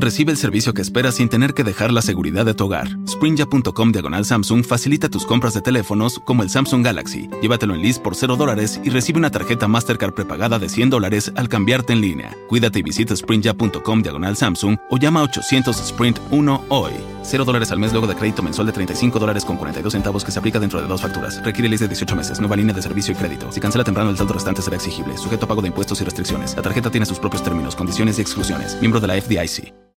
Recibe 0.00 0.32
el 0.32 0.38
servicio 0.38 0.72
que 0.72 0.80
esperas 0.80 1.16
sin 1.16 1.28
tener 1.28 1.52
que 1.52 1.62
dejar 1.62 1.92
la 1.92 2.00
seguridad 2.00 2.46
de 2.46 2.54
tu 2.54 2.64
hogar. 2.64 2.88
Sprinja.com 3.06 3.92
diagonal 3.92 4.24
Samsung 4.24 4.64
facilita 4.64 5.10
tus 5.10 5.26
compras 5.26 5.52
de 5.52 5.60
teléfonos 5.60 6.22
como 6.24 6.42
el 6.42 6.48
Samsung 6.48 6.82
Galaxy. 6.82 7.28
Llévatelo 7.42 7.74
en 7.74 7.82
list 7.82 8.02
por 8.02 8.16
0 8.16 8.36
dólares 8.36 8.80
y 8.82 8.88
recibe 8.88 9.18
una 9.18 9.30
tarjeta 9.30 9.68
Mastercard 9.68 10.14
prepagada 10.14 10.58
de 10.58 10.70
100 10.70 10.88
dólares 10.88 11.30
al 11.36 11.50
cambiarte 11.50 11.92
en 11.92 12.00
línea. 12.00 12.34
Cuídate 12.48 12.78
y 12.78 12.82
visita 12.82 13.14
Sprinja.com 13.14 14.00
diagonal 14.00 14.38
Samsung 14.38 14.78
o 14.88 14.96
llama 14.96 15.20
a 15.20 15.24
800 15.24 15.78
Sprint 15.78 16.18
1 16.30 16.64
hoy. 16.70 16.92
0 17.22 17.44
dólares 17.44 17.70
al 17.70 17.78
mes 17.78 17.92
luego 17.92 18.06
de 18.06 18.14
crédito 18.14 18.42
mensual 18.42 18.68
de 18.68 18.72
35 18.72 19.18
dólares 19.18 19.44
con 19.44 19.58
42 19.58 19.92
centavos 19.92 20.24
que 20.24 20.30
se 20.30 20.38
aplica 20.38 20.58
dentro 20.58 20.80
de 20.80 20.88
dos 20.88 21.02
facturas. 21.02 21.44
Requiere 21.44 21.68
list 21.68 21.82
de 21.82 21.88
18 21.88 22.16
meses. 22.16 22.40
Nueva 22.40 22.56
línea 22.56 22.74
de 22.74 22.80
servicio 22.80 23.12
y 23.12 23.16
crédito. 23.16 23.52
Si 23.52 23.60
cancela 23.60 23.84
temprano 23.84 24.08
el 24.08 24.16
saldo 24.16 24.32
restante 24.32 24.62
será 24.62 24.76
exigible. 24.76 25.18
Sujeto 25.18 25.44
a 25.44 25.48
pago 25.48 25.60
de 25.60 25.68
impuestos 25.68 26.00
y 26.00 26.04
restricciones. 26.04 26.56
La 26.56 26.62
tarjeta 26.62 26.90
tiene 26.90 27.04
sus 27.04 27.18
propios 27.18 27.42
términos, 27.42 27.76
condiciones 27.76 28.16
y 28.16 28.22
exclusiones. 28.22 28.78
Miembro 28.80 28.98
de 28.98 29.06
la 29.06 29.20
FDIC. 29.20 29.89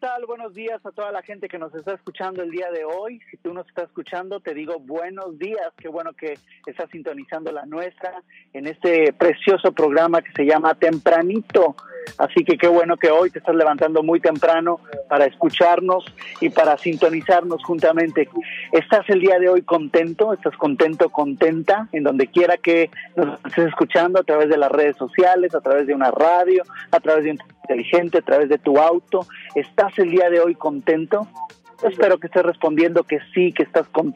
Hola, 0.00 0.10
¿qué 0.10 0.16
tal? 0.16 0.26
Buenos 0.26 0.54
días 0.54 0.84
a 0.84 0.92
toda 0.92 1.10
la 1.10 1.22
gente 1.22 1.48
que 1.48 1.58
nos 1.58 1.74
está 1.74 1.94
escuchando 1.94 2.42
el 2.42 2.50
día 2.50 2.70
de 2.70 2.84
hoy. 2.84 3.20
Si 3.30 3.36
tú 3.38 3.52
nos 3.52 3.66
estás 3.68 3.86
escuchando, 3.86 4.38
te 4.40 4.54
digo 4.54 4.78
buenos 4.78 5.38
días. 5.38 5.72
Qué 5.76 5.88
bueno 5.88 6.12
que 6.12 6.38
estás 6.66 6.88
sintonizando 6.90 7.50
la 7.50 7.64
nuestra 7.66 8.22
en 8.52 8.66
este 8.66 9.12
precioso 9.12 9.72
programa 9.72 10.22
que 10.22 10.30
se 10.32 10.44
llama 10.44 10.74
Tempranito. 10.74 11.74
Así 12.18 12.44
que 12.44 12.56
qué 12.56 12.68
bueno 12.68 12.96
que 12.96 13.10
hoy 13.10 13.30
te 13.30 13.38
estás 13.40 13.54
levantando 13.54 14.02
muy 14.02 14.20
temprano 14.20 14.80
para 15.08 15.26
escucharnos 15.26 16.04
y 16.40 16.50
para 16.50 16.78
sintonizarnos 16.78 17.62
juntamente. 17.64 18.28
¿Estás 18.72 19.08
el 19.08 19.20
día 19.20 19.38
de 19.38 19.48
hoy 19.48 19.62
contento? 19.62 20.32
¿Estás 20.32 20.56
contento, 20.56 21.10
contenta? 21.10 21.88
En 21.92 22.04
donde 22.04 22.28
quiera 22.28 22.56
que 22.56 22.90
nos 23.16 23.44
estés 23.46 23.68
escuchando, 23.68 24.20
a 24.20 24.24
través 24.24 24.48
de 24.48 24.58
las 24.58 24.70
redes 24.70 24.96
sociales, 24.96 25.54
a 25.54 25.60
través 25.60 25.86
de 25.86 25.94
una 25.94 26.10
radio, 26.10 26.62
a 26.92 27.00
través 27.00 27.24
de 27.24 27.32
un 27.32 27.38
inteligente, 27.68 28.18
a 28.18 28.22
través 28.22 28.48
de 28.48 28.58
tu 28.58 28.78
auto. 28.78 29.26
¿Estás 29.54 29.98
el 29.98 30.10
día 30.10 30.30
de 30.30 30.40
hoy 30.40 30.54
contento? 30.54 31.28
Espero 31.82 32.18
que 32.18 32.26
estés 32.26 32.42
respondiendo 32.42 33.04
que 33.04 33.20
sí, 33.34 33.52
que 33.52 33.62
estás 33.62 33.86
con, 33.88 34.14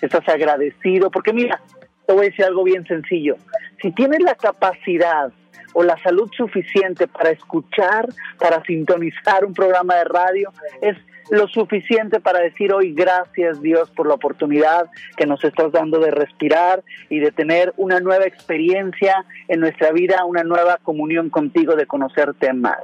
estás 0.00 0.26
agradecido, 0.28 1.10
porque 1.10 1.32
mira, 1.32 1.60
te 2.06 2.12
voy 2.12 2.26
a 2.26 2.28
decir 2.30 2.44
algo 2.44 2.64
bien 2.64 2.86
sencillo. 2.86 3.36
Si 3.82 3.90
tienes 3.92 4.20
la 4.20 4.34
capacidad 4.34 5.30
o 5.78 5.82
la 5.82 6.02
salud 6.02 6.30
suficiente 6.34 7.06
para 7.06 7.28
escuchar, 7.32 8.08
para 8.38 8.62
sintonizar 8.62 9.44
un 9.44 9.52
programa 9.52 9.94
de 9.96 10.04
radio, 10.04 10.50
es 10.80 10.96
lo 11.30 11.46
suficiente 11.48 12.18
para 12.18 12.40
decir 12.40 12.72
hoy 12.72 12.94
gracias 12.94 13.60
Dios 13.60 13.90
por 13.90 14.08
la 14.08 14.14
oportunidad 14.14 14.88
que 15.18 15.26
nos 15.26 15.44
estás 15.44 15.72
dando 15.72 15.98
de 15.98 16.12
respirar 16.12 16.82
y 17.10 17.18
de 17.18 17.30
tener 17.30 17.74
una 17.76 18.00
nueva 18.00 18.24
experiencia 18.24 19.26
en 19.48 19.60
nuestra 19.60 19.92
vida, 19.92 20.24
una 20.24 20.44
nueva 20.44 20.78
comunión 20.82 21.28
contigo, 21.28 21.76
de 21.76 21.84
conocerte 21.84 22.50
más. 22.54 22.78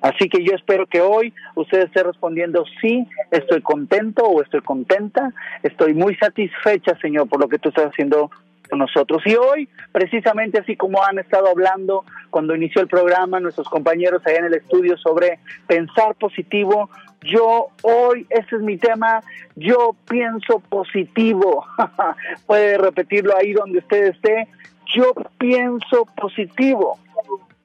Así 0.00 0.28
que 0.28 0.44
yo 0.44 0.54
espero 0.54 0.86
que 0.86 1.00
hoy 1.00 1.34
usted 1.56 1.80
esté 1.80 2.04
respondiendo 2.04 2.64
sí, 2.80 3.08
estoy 3.32 3.60
contento 3.60 4.22
o 4.22 4.40
estoy 4.40 4.60
contenta, 4.60 5.32
estoy 5.64 5.94
muy 5.94 6.14
satisfecha, 6.14 6.96
Señor, 7.02 7.28
por 7.28 7.40
lo 7.40 7.48
que 7.48 7.58
tú 7.58 7.70
estás 7.70 7.86
haciendo 7.86 8.30
con 8.70 8.78
nosotros. 8.78 9.22
Y 9.26 9.34
hoy, 9.34 9.68
precisamente 9.92 10.60
así 10.60 10.76
como 10.76 11.04
han 11.04 11.18
estado 11.18 11.48
hablando 11.48 12.04
cuando 12.30 12.54
inició 12.54 12.80
el 12.80 12.88
programa 12.88 13.40
nuestros 13.40 13.68
compañeros 13.68 14.22
allá 14.24 14.38
en 14.38 14.44
el 14.46 14.54
estudio 14.54 14.96
sobre 14.96 15.40
pensar 15.66 16.14
positivo, 16.14 16.88
yo 17.22 17.66
hoy, 17.82 18.26
ese 18.30 18.56
es 18.56 18.62
mi 18.62 18.78
tema, 18.78 19.20
yo 19.56 19.94
pienso 20.08 20.60
positivo. 20.60 21.66
Puede 22.46 22.78
repetirlo 22.78 23.36
ahí 23.36 23.52
donde 23.52 23.80
usted 23.80 24.06
esté, 24.06 24.48
yo 24.94 25.12
pienso 25.38 26.06
positivo. 26.16 26.98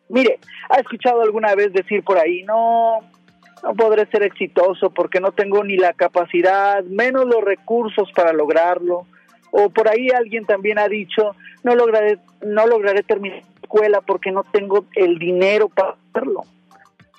Mire, 0.09 0.39
¿ha 0.69 0.79
escuchado 0.79 1.21
alguna 1.21 1.55
vez 1.55 1.71
decir 1.73 2.03
por 2.03 2.17
ahí, 2.17 2.43
no, 2.43 2.99
no 3.63 3.73
podré 3.75 4.05
ser 4.07 4.23
exitoso 4.23 4.89
porque 4.91 5.19
no 5.19 5.31
tengo 5.31 5.63
ni 5.63 5.77
la 5.77 5.93
capacidad, 5.93 6.83
menos 6.83 7.25
los 7.25 7.43
recursos 7.43 8.11
para 8.13 8.33
lograrlo? 8.33 9.07
O 9.57 9.69
por 9.69 9.87
ahí 9.87 10.09
alguien 10.09 10.45
también 10.45 10.77
ha 10.77 10.89
dicho, 10.89 11.33
no 11.63 11.75
lograré, 11.75 12.17
no 12.45 12.67
lograré 12.67 13.03
terminar 13.03 13.37
la 13.37 13.61
escuela 13.61 14.01
porque 14.01 14.29
no 14.29 14.43
tengo 14.43 14.85
el 14.95 15.17
dinero 15.17 15.69
para 15.69 15.95
hacerlo. 16.09 16.41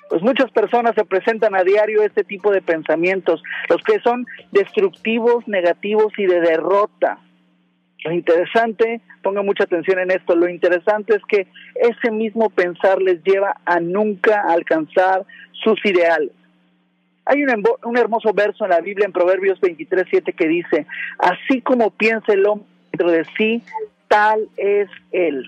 Pues 0.07 0.21
muchas 0.21 0.51
personas 0.51 0.93
se 0.93 1.03
presentan 1.03 1.55
a 1.55 1.63
diario 1.63 2.03
este 2.03 2.23
tipo 2.23 2.51
de 2.51 2.61
pensamientos, 2.61 3.41
los 3.69 3.81
que 3.81 3.99
son 4.01 4.27
destructivos, 4.51 5.47
negativos 5.47 6.13
y 6.15 6.27
de 6.27 6.39
derrota. 6.39 7.17
Lo 8.03 8.11
interesante, 8.11 9.01
ponga 9.23 9.41
mucha 9.41 9.63
atención 9.63 9.97
en 9.97 10.11
esto, 10.11 10.35
lo 10.35 10.47
interesante 10.47 11.15
es 11.15 11.23
que 11.27 11.47
ese 11.73 12.11
mismo 12.11 12.51
pensar 12.51 13.01
les 13.01 13.23
lleva 13.23 13.57
a 13.65 13.79
nunca 13.79 14.43
alcanzar 14.47 15.25
sus 15.53 15.83
ideales. 15.83 16.36
Hay 17.27 17.43
un, 17.43 17.97
hermoso 17.97 18.33
verso 18.33 18.63
en 18.63 18.71
la 18.71 18.81
Biblia 18.81 19.05
en 19.05 19.11
Proverbios 19.11 19.59
23, 19.59 20.07
7 20.09 20.33
que 20.33 20.47
dice, 20.47 20.87
así 21.19 21.61
como 21.61 21.91
piensa 21.91 22.33
el 22.33 22.45
hombre 22.45 22.67
dentro 22.91 23.11
de 23.11 23.25
sí, 23.37 23.63
tal 24.07 24.47
es 24.55 24.89
él. 25.11 25.45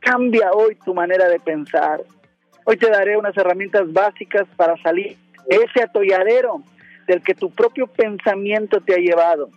Cambia 0.00 0.52
hoy 0.52 0.76
tu 0.84 0.94
manera 0.94 1.28
de 1.28 1.38
pensar. 1.38 2.00
Hoy 2.64 2.76
te 2.76 2.90
daré 2.90 3.16
unas 3.16 3.36
herramientas 3.36 3.92
básicas 3.92 4.46
para 4.56 4.76
salir 4.82 5.16
de 5.48 5.56
ese 5.56 5.82
atolladero 5.82 6.62
del 7.06 7.22
que 7.22 7.34
tu 7.34 7.50
propio 7.50 7.86
pensamiento 7.86 8.80
te 8.80 8.94
ha 8.94 8.98
llevado. 8.98 9.50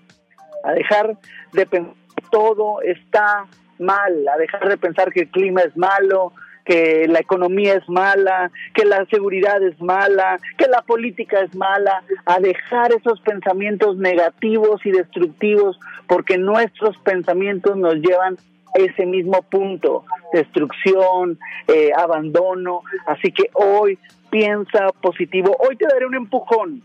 A 0.64 0.74
dejar 0.74 1.18
de 1.54 1.66
pensar 1.66 1.96
todo 2.32 2.82
está 2.82 3.46
mal, 3.80 4.28
a 4.28 4.38
dejar 4.38 4.68
de 4.68 4.78
pensar 4.78 5.12
que 5.12 5.22
el 5.22 5.30
clima 5.30 5.62
es 5.62 5.76
malo, 5.78 6.34
que 6.66 7.08
la 7.08 7.20
economía 7.20 7.76
es 7.76 7.88
mala, 7.88 8.52
que 8.74 8.86
la 8.86 9.06
seguridad 9.06 9.62
es 9.64 9.80
mala, 9.82 10.40
que 10.58 10.68
la 10.68 10.82
política 10.82 11.40
es 11.42 11.56
mala, 11.56 12.04
a 12.26 12.40
dejar 12.40 12.92
esos 12.92 13.22
pensamientos 13.22 13.98
negativos 13.98 14.86
y 14.86 14.92
destructivos, 14.92 15.80
porque 16.08 16.38
nuestros 16.38 16.98
pensamientos 16.98 17.78
nos 17.78 17.96
llevan 17.96 18.38
a 18.76 18.80
ese 18.80 19.06
mismo 19.06 19.42
punto, 19.44 20.04
destrucción, 20.34 21.40
eh, 21.68 21.92
abandono. 21.96 22.82
Así 23.06 23.32
que 23.32 23.50
hoy 23.54 23.98
piensa 24.30 24.90
positivo, 25.02 25.56
hoy 25.60 25.78
te 25.78 25.86
daré 25.86 26.06
un 26.06 26.16
empujón 26.16 26.82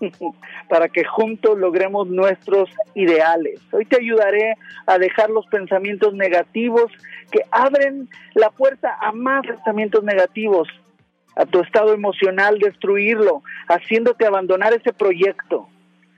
para 0.68 0.88
que 0.88 1.04
juntos 1.04 1.58
logremos 1.58 2.08
nuestros 2.08 2.70
ideales. 2.94 3.60
Hoy 3.72 3.84
te 3.86 4.00
ayudaré 4.00 4.54
a 4.86 4.98
dejar 4.98 5.30
los 5.30 5.46
pensamientos 5.46 6.14
negativos 6.14 6.92
que 7.30 7.40
abren 7.50 8.08
la 8.34 8.50
puerta 8.50 8.96
a 9.00 9.12
más 9.12 9.46
pensamientos 9.46 10.04
negativos, 10.04 10.68
a 11.34 11.44
tu 11.44 11.60
estado 11.60 11.92
emocional, 11.92 12.58
destruirlo, 12.58 13.42
haciéndote 13.68 14.26
abandonar 14.26 14.72
ese 14.72 14.92
proyecto, 14.92 15.68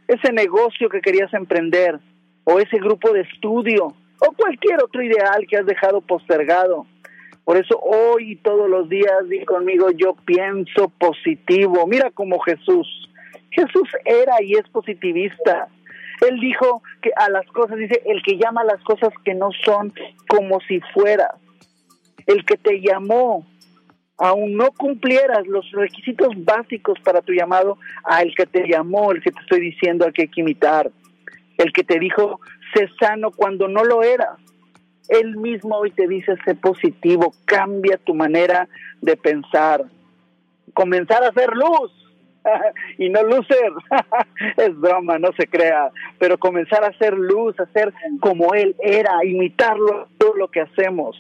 ese 0.07 0.33
negocio 0.33 0.89
que 0.89 1.01
querías 1.01 1.33
emprender, 1.35 1.99
o 2.45 2.59
ese 2.61 2.79
grupo 2.79 3.13
de 3.13 3.23
estudio, 3.23 3.95
o 4.21 4.33
cualquier 4.33 4.83
otro 4.83 5.03
ideal 5.03 5.47
que 5.49 5.57
has 5.57 5.67
dejado 5.67 6.01
postergado. 6.01 6.87
Por 7.45 7.57
eso 7.57 7.79
hoy 7.81 8.33
y 8.33 8.37
todos 8.37 8.69
los 8.69 8.89
días 8.89 9.29
di 9.29 9.45
conmigo, 9.45 9.91
yo 9.91 10.15
pienso 10.25 10.89
positivo. 10.99 11.87
Mira 11.87 12.11
como 12.11 12.39
Jesús 12.41 13.08
Jesús 13.51 13.89
era 14.05 14.43
y 14.43 14.55
es 14.55 14.69
positivista. 14.69 15.69
Él 16.27 16.41
dijo 16.41 16.83
que 17.01 17.11
a 17.17 17.31
las 17.31 17.47
cosas, 17.49 17.79
dice, 17.79 18.03
el 18.07 18.23
que 18.23 18.37
llama 18.37 18.63
a 18.63 18.65
las 18.65 18.83
cosas 18.83 19.11
que 19.25 19.35
no 19.35 19.51
son 19.65 19.93
como 20.29 20.61
si 20.61 20.81
fueras. 20.93 21.33
El 22.27 22.45
que 22.45 22.57
te 22.57 22.81
llamó, 22.81 23.47
aún 24.19 24.57
no 24.57 24.71
cumplieras 24.73 25.47
los 25.47 25.71
requisitos 25.73 26.29
básicos 26.45 26.99
para 27.05 27.23
tu 27.23 27.33
llamado, 27.33 27.79
a 28.05 28.23
el 28.23 28.35
que 28.35 28.47
te 28.47 28.67
llamó, 28.67 29.13
el 29.13 29.23
que 29.23 29.31
te 29.31 29.41
estoy 29.41 29.61
diciendo 29.61 30.05
al 30.05 30.13
que 30.13 30.23
hay 30.23 30.29
que 30.29 30.41
imitar. 30.41 30.91
El 31.57 31.73
que 31.73 31.85
te 31.85 31.99
dijo, 31.99 32.41
sé 32.75 32.89
sano 33.01 33.31
cuando 33.31 33.69
no 33.69 33.85
lo 33.85 34.03
eras. 34.03 34.39
Él 35.09 35.37
mismo 35.37 35.77
hoy 35.77 35.91
te 35.93 36.07
dice, 36.07 36.35
sé 36.45 36.55
positivo, 36.55 37.33
cambia 37.47 37.97
tu 37.99 38.15
manera 38.15 38.69
de 39.01 39.17
pensar. 39.17 39.85
Comenzar 40.75 41.23
a 41.23 41.29
hacer 41.29 41.51
luz 41.55 42.08
y 42.99 43.09
no 43.09 43.23
lucer, 43.23 43.73
es 44.57 44.79
broma, 44.79 45.19
no 45.19 45.33
se 45.39 45.47
crea, 45.47 45.91
pero 46.19 46.39
comenzar 46.39 46.85
a 46.85 46.89
hacer 46.89 47.15
luz, 47.15 47.59
a 47.61 47.67
ser 47.73 47.93
como 48.21 48.55
él 48.55 48.77
era, 48.81 49.25
imitarlo 49.25 50.09
todo 50.19 50.35
lo 50.35 50.49
que 50.49 50.61
hacemos. 50.61 51.17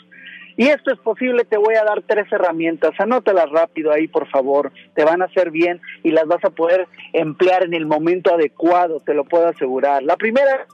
Y 0.56 0.66
esto 0.66 0.92
es 0.92 0.98
posible, 0.98 1.44
te 1.44 1.56
voy 1.56 1.76
a 1.76 1.84
dar 1.84 2.02
tres 2.02 2.26
herramientas, 2.32 2.90
anótalas 2.98 3.48
rápido 3.50 3.92
ahí 3.92 4.08
por 4.08 4.28
favor, 4.28 4.72
te 4.96 5.04
van 5.04 5.22
a 5.22 5.26
hacer 5.26 5.52
bien 5.52 5.80
y 6.02 6.10
las 6.10 6.26
vas 6.26 6.44
a 6.44 6.50
poder 6.50 6.88
emplear 7.12 7.62
en 7.62 7.74
el 7.74 7.86
momento 7.86 8.34
adecuado, 8.34 8.98
te 8.98 9.14
lo 9.14 9.24
puedo 9.24 9.46
asegurar. 9.46 10.02
La 10.02 10.16
primera, 10.16 10.66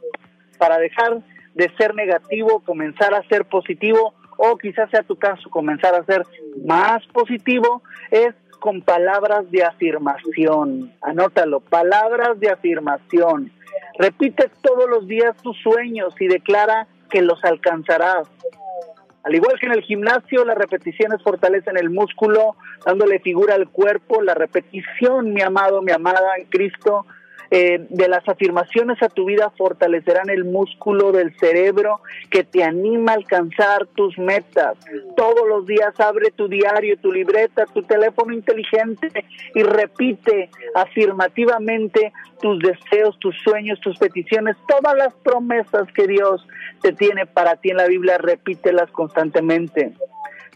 para 0.56 0.78
dejar 0.78 1.20
de 1.54 1.70
ser 1.76 1.94
negativo, 1.94 2.60
comenzar 2.60 3.14
a 3.14 3.28
ser 3.28 3.44
positivo, 3.44 4.14
o 4.38 4.56
quizás 4.56 4.90
sea 4.90 5.02
tu 5.02 5.16
caso, 5.16 5.50
comenzar 5.50 5.94
a 5.94 6.04
ser 6.04 6.22
más 6.64 7.06
positivo, 7.08 7.82
es 8.10 8.34
con 8.60 8.82
palabras 8.82 9.50
de 9.50 9.64
afirmación. 9.64 10.92
Anótalo, 11.02 11.60
palabras 11.60 12.38
de 12.40 12.50
afirmación. 12.50 13.52
Repite 13.98 14.50
todos 14.62 14.88
los 14.88 15.06
días 15.06 15.36
tus 15.42 15.56
sueños 15.62 16.14
y 16.20 16.28
declara 16.28 16.86
que 17.10 17.22
los 17.22 17.42
alcanzarás. 17.44 18.28
Al 19.22 19.34
igual 19.34 19.58
que 19.58 19.66
en 19.66 19.72
el 19.72 19.82
gimnasio, 19.82 20.44
las 20.44 20.58
repeticiones 20.58 21.22
fortalecen 21.22 21.78
el 21.78 21.88
músculo, 21.88 22.56
dándole 22.84 23.20
figura 23.20 23.54
al 23.54 23.70
cuerpo. 23.70 24.20
La 24.20 24.34
repetición, 24.34 25.32
mi 25.32 25.40
amado, 25.40 25.80
mi 25.80 25.92
amada 25.92 26.36
en 26.36 26.46
Cristo, 26.46 27.06
eh, 27.56 27.86
de 27.88 28.08
las 28.08 28.28
afirmaciones 28.28 29.00
a 29.00 29.08
tu 29.08 29.26
vida 29.26 29.48
fortalecerán 29.56 30.28
el 30.28 30.44
músculo 30.44 31.12
del 31.12 31.32
cerebro 31.38 32.00
que 32.28 32.42
te 32.42 32.64
anima 32.64 33.12
a 33.12 33.14
alcanzar 33.14 33.86
tus 33.94 34.18
metas. 34.18 34.76
Todos 35.16 35.46
los 35.46 35.64
días 35.64 35.94
abre 36.00 36.32
tu 36.32 36.48
diario, 36.48 36.96
tu 36.96 37.12
libreta, 37.12 37.66
tu 37.66 37.84
teléfono 37.84 38.32
inteligente 38.32 39.08
y 39.54 39.62
repite 39.62 40.50
afirmativamente 40.74 42.12
tus 42.42 42.58
deseos, 42.58 43.16
tus 43.20 43.36
sueños, 43.44 43.78
tus 43.78 43.96
peticiones, 43.98 44.56
todas 44.66 44.96
las 44.96 45.14
promesas 45.14 45.86
que 45.94 46.08
Dios 46.08 46.44
te 46.82 46.90
tiene 46.90 47.24
para 47.24 47.54
ti 47.54 47.70
en 47.70 47.76
la 47.76 47.86
Biblia, 47.86 48.18
repítelas 48.18 48.90
constantemente. 48.90 49.92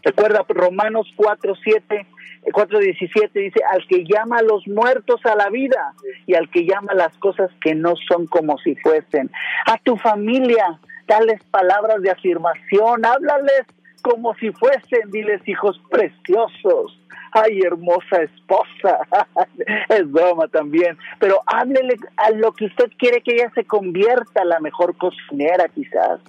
Recuerda 0.03 0.45
Romanos 0.47 1.07
4, 1.15 1.53
7, 1.63 2.07
4, 2.51 2.79
17 2.79 3.39
dice, 3.39 3.59
al 3.71 3.85
que 3.87 4.05
llama 4.05 4.37
a 4.37 4.43
los 4.43 4.67
muertos 4.67 5.19
a 5.25 5.35
la 5.35 5.49
vida 5.49 5.93
y 6.25 6.35
al 6.35 6.49
que 6.49 6.65
llama 6.65 6.93
las 6.93 7.17
cosas 7.17 7.49
que 7.61 7.75
no 7.75 7.95
son 8.07 8.27
como 8.27 8.57
si 8.59 8.75
fuesen. 8.75 9.29
A 9.65 9.77
tu 9.77 9.97
familia, 9.97 10.79
dales 11.07 11.43
palabras 11.51 12.01
de 12.01 12.11
afirmación, 12.11 13.05
háblales 13.05 13.65
como 14.01 14.33
si 14.35 14.51
fuesen, 14.51 15.11
diles 15.11 15.41
hijos 15.47 15.79
preciosos. 15.89 16.95
Ay, 17.31 17.59
hermosa 17.59 18.23
esposa. 18.23 18.99
es 19.89 20.11
broma 20.11 20.47
también. 20.47 20.97
Pero 21.19 21.41
háblele 21.45 21.95
a 22.17 22.31
lo 22.31 22.53
que 22.53 22.65
usted 22.65 22.89
quiere 22.97 23.21
que 23.21 23.35
ella 23.35 23.51
se 23.53 23.65
convierta, 23.65 24.43
la 24.45 24.59
mejor 24.59 24.97
cocinera 24.97 25.67
quizás 25.67 26.21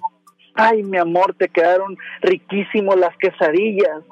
Ay, 0.55 0.83
mi 0.83 0.97
amor, 0.97 1.33
te 1.35 1.47
quedaron 1.47 1.97
riquísimos 2.21 2.97
las 2.97 3.15
quesadillas, 3.17 4.03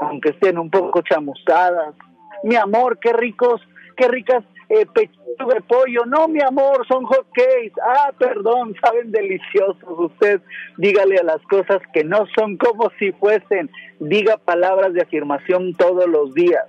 aunque 0.00 0.30
estén 0.30 0.58
un 0.58 0.70
poco 0.70 1.02
chamuscadas. 1.02 1.94
Mi 2.44 2.54
amor, 2.56 2.98
qué 3.00 3.12
ricos, 3.12 3.60
qué 3.96 4.06
ricas 4.08 4.44
eh, 4.68 4.86
de 4.94 5.60
pollo. 5.62 6.04
No, 6.06 6.28
mi 6.28 6.40
amor, 6.40 6.86
son 6.86 7.04
hot 7.04 7.26
cakes. 7.32 7.72
Ah, 7.82 8.12
perdón, 8.18 8.74
saben 8.82 9.10
deliciosos. 9.10 9.82
Usted 9.98 10.40
dígale 10.76 11.18
a 11.18 11.24
las 11.24 11.42
cosas 11.42 11.80
que 11.92 12.04
no 12.04 12.26
son 12.36 12.56
como 12.56 12.90
si 12.98 13.12
fuesen. 13.12 13.70
Diga 13.98 14.36
palabras 14.36 14.92
de 14.92 15.02
afirmación 15.02 15.74
todos 15.74 16.08
los 16.08 16.34
días. 16.34 16.64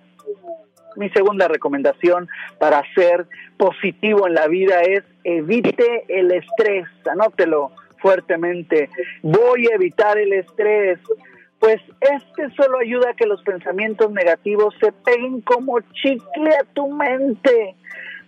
Mi 0.96 1.10
segunda 1.12 1.48
recomendación 1.48 2.28
para 2.58 2.82
ser 2.96 3.28
positivo 3.58 4.28
en 4.28 4.34
la 4.34 4.48
vida 4.48 4.82
es 4.82 5.04
evite 5.24 6.06
el 6.08 6.32
estrés. 6.32 6.88
Anótelo 7.10 7.72
fuertemente. 8.02 8.90
Voy 9.22 9.68
a 9.68 9.76
evitar 9.76 10.18
el 10.18 10.34
estrés. 10.34 11.00
Pues 11.60 11.82
este 12.00 12.50
solo 12.56 12.80
ayuda 12.80 13.10
a 13.10 13.14
que 13.16 13.26
los 13.26 13.42
pensamientos 13.44 14.12
negativos 14.12 14.74
se 14.80 14.92
peguen 14.92 15.42
como 15.42 15.80
chicle 15.94 16.52
a 16.52 16.64
tu 16.74 16.90
mente. 16.92 17.76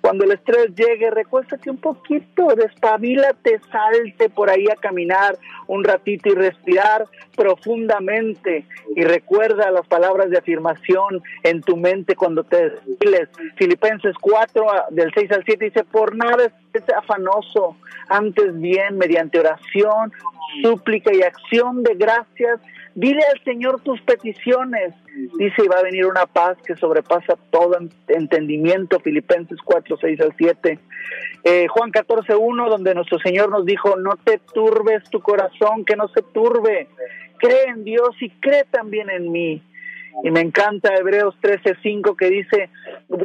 Cuando 0.01 0.23
el 0.25 0.31
estrés 0.31 0.73
llegue, 0.75 1.11
recuéstate 1.11 1.69
un 1.69 1.77
poquito, 1.77 2.47
despabilate, 2.55 3.61
salte 3.71 4.29
por 4.29 4.49
ahí 4.49 4.65
a 4.71 4.75
caminar 4.75 5.37
un 5.67 5.83
ratito 5.83 6.29
y 6.29 6.33
respirar 6.33 7.05
profundamente. 7.35 8.65
Y 8.95 9.03
recuerda 9.03 9.69
las 9.69 9.87
palabras 9.87 10.31
de 10.31 10.39
afirmación 10.39 11.21
en 11.43 11.61
tu 11.61 11.77
mente 11.77 12.15
cuando 12.15 12.43
te 12.43 12.69
desfiles. 12.69 13.29
Filipenses 13.55 14.15
4, 14.19 14.65
del 14.89 15.11
6 15.13 15.31
al 15.31 15.43
7 15.45 15.65
dice, 15.65 15.83
por 15.83 16.15
nada 16.15 16.51
estés 16.73 16.95
afanoso, 16.95 17.75
antes 18.09 18.59
bien, 18.59 18.97
mediante 18.97 19.39
oración, 19.39 20.11
súplica 20.61 21.13
y 21.13 21.21
acción 21.21 21.83
de 21.83 21.95
gracias, 21.95 22.59
Dile 22.95 23.21
al 23.33 23.41
Señor 23.43 23.81
tus 23.81 24.01
peticiones. 24.01 24.93
Dice, 25.37 25.63
y 25.63 25.67
va 25.67 25.79
a 25.79 25.83
venir 25.83 26.05
una 26.05 26.25
paz 26.25 26.57
que 26.65 26.75
sobrepasa 26.75 27.37
todo 27.49 27.77
entendimiento. 28.07 28.99
Filipenses 28.99 29.57
4, 29.63 29.97
6 29.97 30.21
al 30.21 30.33
7. 30.37 30.79
Eh, 31.43 31.67
Juan 31.67 31.91
14, 31.91 32.35
1, 32.35 32.69
donde 32.69 32.93
nuestro 32.93 33.19
Señor 33.19 33.49
nos 33.49 33.65
dijo, 33.65 33.95
no 33.95 34.17
te 34.23 34.39
turbes 34.53 35.03
tu 35.09 35.21
corazón, 35.21 35.85
que 35.85 35.95
no 35.95 36.07
se 36.09 36.21
turbe. 36.21 36.87
Cree 37.37 37.65
en 37.69 37.83
Dios 37.83 38.09
y 38.19 38.29
cree 38.29 38.65
también 38.65 39.09
en 39.09 39.31
mí. 39.31 39.63
Y 40.23 40.31
me 40.31 40.41
encanta 40.41 40.93
Hebreos 40.93 41.35
13, 41.41 41.77
5 41.81 42.15
que 42.15 42.29
dice, 42.29 42.69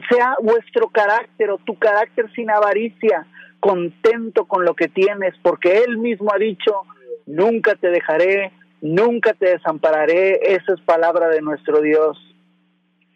sea 0.09 0.37
vuestro 0.41 0.89
carácter 0.89 1.51
o 1.51 1.59
tu 1.59 1.77
carácter 1.79 2.31
sin 2.33 2.51
avaricia, 2.51 3.27
contento 3.61 4.45
con 4.47 4.65
lo 4.65 4.75
que 4.75 4.89
tienes, 4.89 5.35
porque 5.43 5.79
Él 5.79 5.99
mismo 5.99 6.33
ha 6.33 6.39
dicho, 6.39 6.83
nunca 7.27 7.75
te 7.75 7.91
dejaré 7.91 8.53
nunca 8.95 9.35
te 9.35 9.51
desampararé, 9.51 10.55
esa 10.55 10.75
es 10.75 10.81
palabra 10.83 11.29
de 11.29 11.43
nuestro 11.43 11.81
Dios. 11.81 12.19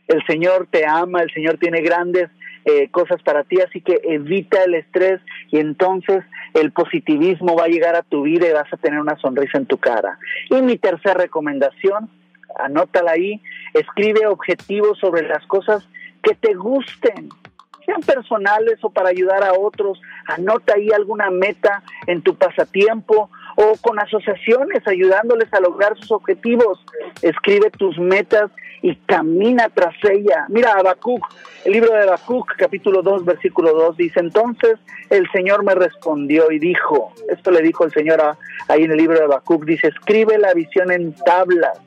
El 0.08 0.24
Señor 0.26 0.66
te 0.70 0.86
ama, 0.86 1.22
el 1.22 1.32
Señor 1.32 1.58
tiene 1.58 1.80
grandes 1.80 2.30
eh, 2.64 2.90
cosas 2.90 3.22
para 3.22 3.44
ti, 3.44 3.60
así 3.60 3.80
que 3.80 4.00
evita 4.04 4.62
el 4.64 4.74
estrés 4.74 5.20
y 5.50 5.58
entonces 5.58 6.24
el 6.54 6.72
positivismo 6.72 7.56
va 7.56 7.64
a 7.64 7.68
llegar 7.68 7.94
a 7.94 8.02
tu 8.02 8.22
vida 8.22 8.48
y 8.48 8.52
vas 8.52 8.70
a 8.72 8.76
tener 8.76 9.00
una 9.00 9.16
sonrisa 9.16 9.58
en 9.58 9.66
tu 9.66 9.78
cara. 9.78 10.18
Y 10.50 10.60
mi 10.60 10.76
tercera 10.76 11.14
recomendación, 11.14 12.10
anótala 12.58 13.12
ahí, 13.12 13.40
escribe 13.72 14.26
objetivos 14.26 14.98
sobre 14.98 15.26
las 15.26 15.46
cosas 15.46 15.88
que 16.22 16.34
te 16.34 16.54
gusten, 16.54 17.30
sean 17.86 18.02
personales 18.02 18.78
o 18.82 18.90
para 18.90 19.08
ayudar 19.08 19.42
a 19.42 19.54
otros. 19.54 20.00
Anota 20.26 20.74
ahí 20.76 20.90
alguna 20.90 21.30
meta 21.30 21.82
en 22.06 22.22
tu 22.22 22.34
pasatiempo 22.34 23.30
o 23.60 23.76
con 23.82 23.98
asociaciones 24.00 24.86
ayudándoles 24.86 25.52
a 25.52 25.60
lograr 25.60 25.94
sus 25.98 26.10
objetivos. 26.12 26.78
Escribe 27.20 27.70
tus 27.70 27.98
metas 27.98 28.50
y 28.80 28.96
camina 28.96 29.68
tras 29.68 29.94
ella. 30.02 30.46
Mira, 30.48 30.72
Habacuc, 30.72 31.22
el 31.66 31.72
libro 31.72 31.92
de 31.92 32.04
Habacuc, 32.04 32.56
capítulo 32.56 33.02
2, 33.02 33.26
versículo 33.26 33.74
2, 33.74 33.96
dice, 33.98 34.20
entonces 34.20 34.78
el 35.10 35.30
Señor 35.30 35.62
me 35.62 35.74
respondió 35.74 36.50
y 36.50 36.58
dijo, 36.58 37.12
esto 37.28 37.50
le 37.50 37.60
dijo 37.60 37.84
el 37.84 37.92
Señor 37.92 38.22
ahí 38.68 38.84
en 38.84 38.92
el 38.92 38.96
libro 38.96 39.18
de 39.18 39.24
Habacuc, 39.24 39.64
dice, 39.66 39.88
escribe 39.88 40.38
la 40.38 40.54
visión 40.54 40.90
en 40.90 41.14
tablas 41.14 41.78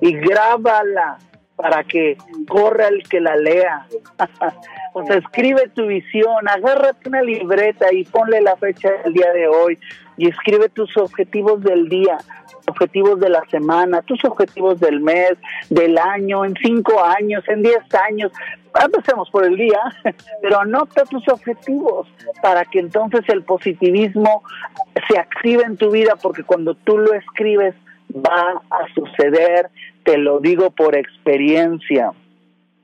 y 0.00 0.14
grábala 0.16 1.18
para 1.60 1.84
que 1.84 2.16
corra 2.48 2.88
el 2.88 3.02
que 3.08 3.20
la 3.20 3.36
lea. 3.36 3.86
o 4.92 5.04
sea, 5.04 5.16
escribe 5.16 5.68
tu 5.74 5.86
visión, 5.86 6.48
agárrate 6.48 7.08
una 7.08 7.22
libreta 7.22 7.92
y 7.92 8.04
ponle 8.04 8.40
la 8.40 8.56
fecha 8.56 8.90
del 9.04 9.14
día 9.14 9.32
de 9.32 9.46
hoy 9.46 9.78
y 10.16 10.28
escribe 10.28 10.68
tus 10.68 10.96
objetivos 10.96 11.62
del 11.62 11.88
día, 11.88 12.18
objetivos 12.66 13.20
de 13.20 13.30
la 13.30 13.42
semana, 13.50 14.02
tus 14.02 14.24
objetivos 14.24 14.80
del 14.80 15.00
mes, 15.00 15.32
del 15.70 15.98
año, 15.98 16.44
en 16.44 16.54
cinco 16.62 17.02
años, 17.02 17.42
en 17.48 17.62
diez 17.62 17.82
años. 18.08 18.32
Empecemos 18.82 19.30
por 19.30 19.44
el 19.44 19.56
día, 19.56 19.80
pero 20.42 20.60
anota 20.60 21.04
tus 21.04 21.26
objetivos 21.28 22.08
para 22.42 22.64
que 22.64 22.80
entonces 22.80 23.22
el 23.28 23.42
positivismo 23.42 24.42
se 25.08 25.18
active 25.18 25.62
en 25.64 25.76
tu 25.76 25.90
vida, 25.90 26.16
porque 26.20 26.42
cuando 26.42 26.74
tú 26.74 26.98
lo 26.98 27.12
escribes 27.14 27.74
va 28.14 28.60
a 28.70 28.94
suceder 28.94 29.70
te 30.10 30.18
lo 30.18 30.40
digo 30.40 30.70
por 30.70 30.96
experiencia. 30.96 32.10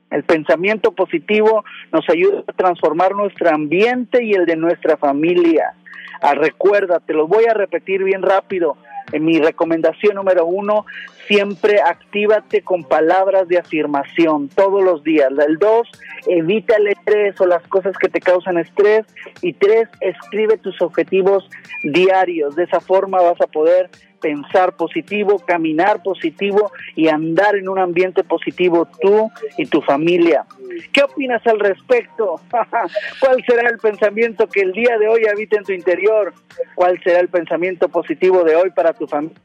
El 0.09 0.23
pensamiento 0.23 0.93
positivo 0.93 1.65
nos 1.91 2.09
ayuda 2.09 2.45
a 2.47 2.53
transformar 2.53 3.15
nuestro 3.15 3.49
ambiente 3.49 4.23
y 4.23 4.31
el 4.31 4.45
de 4.45 4.55
nuestra 4.55 4.95
familia. 4.95 5.73
Ah, 6.21 6.35
recuerda, 6.35 7.01
te 7.01 7.13
lo 7.13 7.27
voy 7.27 7.43
a 7.43 7.53
repetir 7.53 8.01
bien 8.01 8.21
rápido. 8.21 8.77
En 9.11 9.25
mi 9.25 9.39
recomendación 9.39 10.15
número 10.15 10.45
uno, 10.45 10.85
siempre 11.27 11.79
actívate 11.81 12.61
con 12.61 12.83
palabras 12.83 13.47
de 13.47 13.57
afirmación 13.57 14.49
todos 14.49 14.83
los 14.83 15.03
días. 15.03 15.29
El 15.47 15.57
dos, 15.57 15.87
evita 16.27 16.75
el 16.77 16.87
estrés 16.87 17.39
o 17.41 17.45
las 17.45 17.65
cosas 17.67 17.95
que 17.97 18.09
te 18.09 18.19
causan 18.19 18.57
estrés. 18.57 19.05
Y 19.41 19.53
tres, 19.53 19.87
escribe 20.01 20.57
tus 20.57 20.81
objetivos 20.81 21.49
diarios. 21.83 22.55
De 22.55 22.63
esa 22.63 22.79
forma 22.79 23.21
vas 23.21 23.39
a 23.41 23.47
poder 23.47 23.89
pensar 24.19 24.75
positivo, 24.75 25.39
caminar 25.39 26.01
positivo 26.01 26.71
y 26.95 27.07
andar 27.07 27.55
en 27.55 27.69
un 27.69 27.79
ambiente 27.79 28.23
positivo 28.23 28.87
tú 29.01 29.29
y 29.57 29.65
tu 29.65 29.81
familia. 29.81 30.45
¿Qué 30.91 31.03
opinas 31.03 31.45
al 31.45 31.59
respecto? 31.59 32.41
¿Cuál 33.19 33.43
será 33.47 33.69
el 33.69 33.77
pensamiento 33.77 34.47
que 34.47 34.61
el 34.61 34.71
día 34.71 34.97
de 34.97 35.07
hoy 35.07 35.25
habita 35.31 35.57
en 35.57 35.63
tu 35.63 35.71
interior? 35.71 36.33
¿Cuál 36.75 36.99
será 37.03 37.19
el 37.19 37.29
pensamiento 37.29 37.89
positivo 37.89 38.43
de 38.43 38.55
hoy 38.55 38.71
para 38.71 38.93
tu 38.93 39.07
familia? 39.07 39.37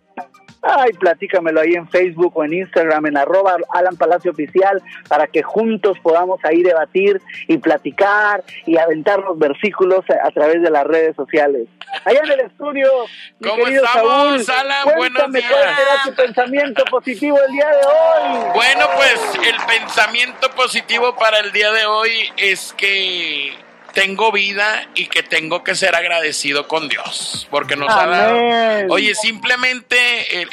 Ay, 0.62 0.92
platícamelo 0.92 1.60
ahí 1.60 1.74
en 1.74 1.88
Facebook 1.88 2.32
o 2.36 2.44
en 2.44 2.54
Instagram, 2.54 3.06
en 3.06 3.16
arroba 3.16 3.56
Alan 3.70 3.96
Palacio 3.96 4.30
Oficial, 4.30 4.80
para 5.08 5.26
que 5.26 5.42
juntos 5.42 5.98
podamos 6.00 6.38
ahí 6.44 6.62
debatir 6.62 7.20
y 7.48 7.58
platicar 7.58 8.44
y 8.64 8.78
aventar 8.78 9.18
los 9.18 9.36
versículos 9.36 10.04
a, 10.08 10.30
través 10.30 10.62
de 10.62 10.70
las 10.70 10.84
redes 10.84 11.16
sociales. 11.16 11.66
Allá 12.04 12.20
en 12.24 12.30
el 12.30 12.40
estudio, 12.40 12.88
mi 13.40 13.48
¿Cómo 13.48 13.64
querido 13.64 13.84
estamos, 13.84 14.44
Saúl, 14.46 14.60
Alan? 14.60 14.96
Buenos 14.96 15.32
días. 15.32 15.50
¿Cuál 15.50 15.76
será 15.76 16.02
tu 16.04 16.14
pensamiento 16.14 16.84
positivo 16.84 17.38
el 17.44 17.52
día 17.52 17.68
de 17.68 17.84
hoy? 17.84 18.50
Bueno, 18.54 18.86
pues 18.96 19.20
el 19.44 19.56
pensamiento 19.66 20.48
positivo 20.50 21.16
para 21.16 21.40
el 21.40 21.50
día 21.50 21.72
de 21.72 21.86
hoy 21.86 22.30
es 22.36 22.72
que 22.74 23.52
tengo 23.92 24.32
vida 24.32 24.88
y 24.94 25.06
que 25.06 25.22
tengo 25.22 25.62
que 25.62 25.74
ser 25.74 25.94
agradecido 25.94 26.68
con 26.68 26.88
Dios, 26.88 27.46
porque 27.50 27.76
nos 27.76 27.90
ha 27.90 28.06
dado... 28.06 28.38
Oye, 28.90 29.14
simplemente 29.14 29.98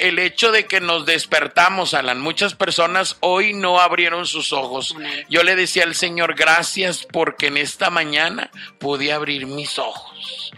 el, 0.07 0.19
hecho 0.19 0.51
de 0.51 0.65
que 0.65 0.81
nos 0.81 1.05
despertamos, 1.05 1.93
Alan, 1.93 2.19
muchas 2.19 2.55
personas 2.55 3.17
hoy 3.21 3.53
no 3.53 3.79
abrieron 3.79 4.25
sus 4.25 4.53
ojos. 4.53 4.95
Yo 5.29 5.43
le 5.43 5.55
decía 5.55 5.83
al 5.83 5.95
Señor, 5.95 6.35
gracias 6.35 7.07
porque 7.11 7.47
en 7.47 7.57
esta 7.57 7.89
mañana 7.89 8.49
pude 8.79 9.11
abrir 9.11 9.45
mis 9.47 9.79
ojos. 9.79 10.53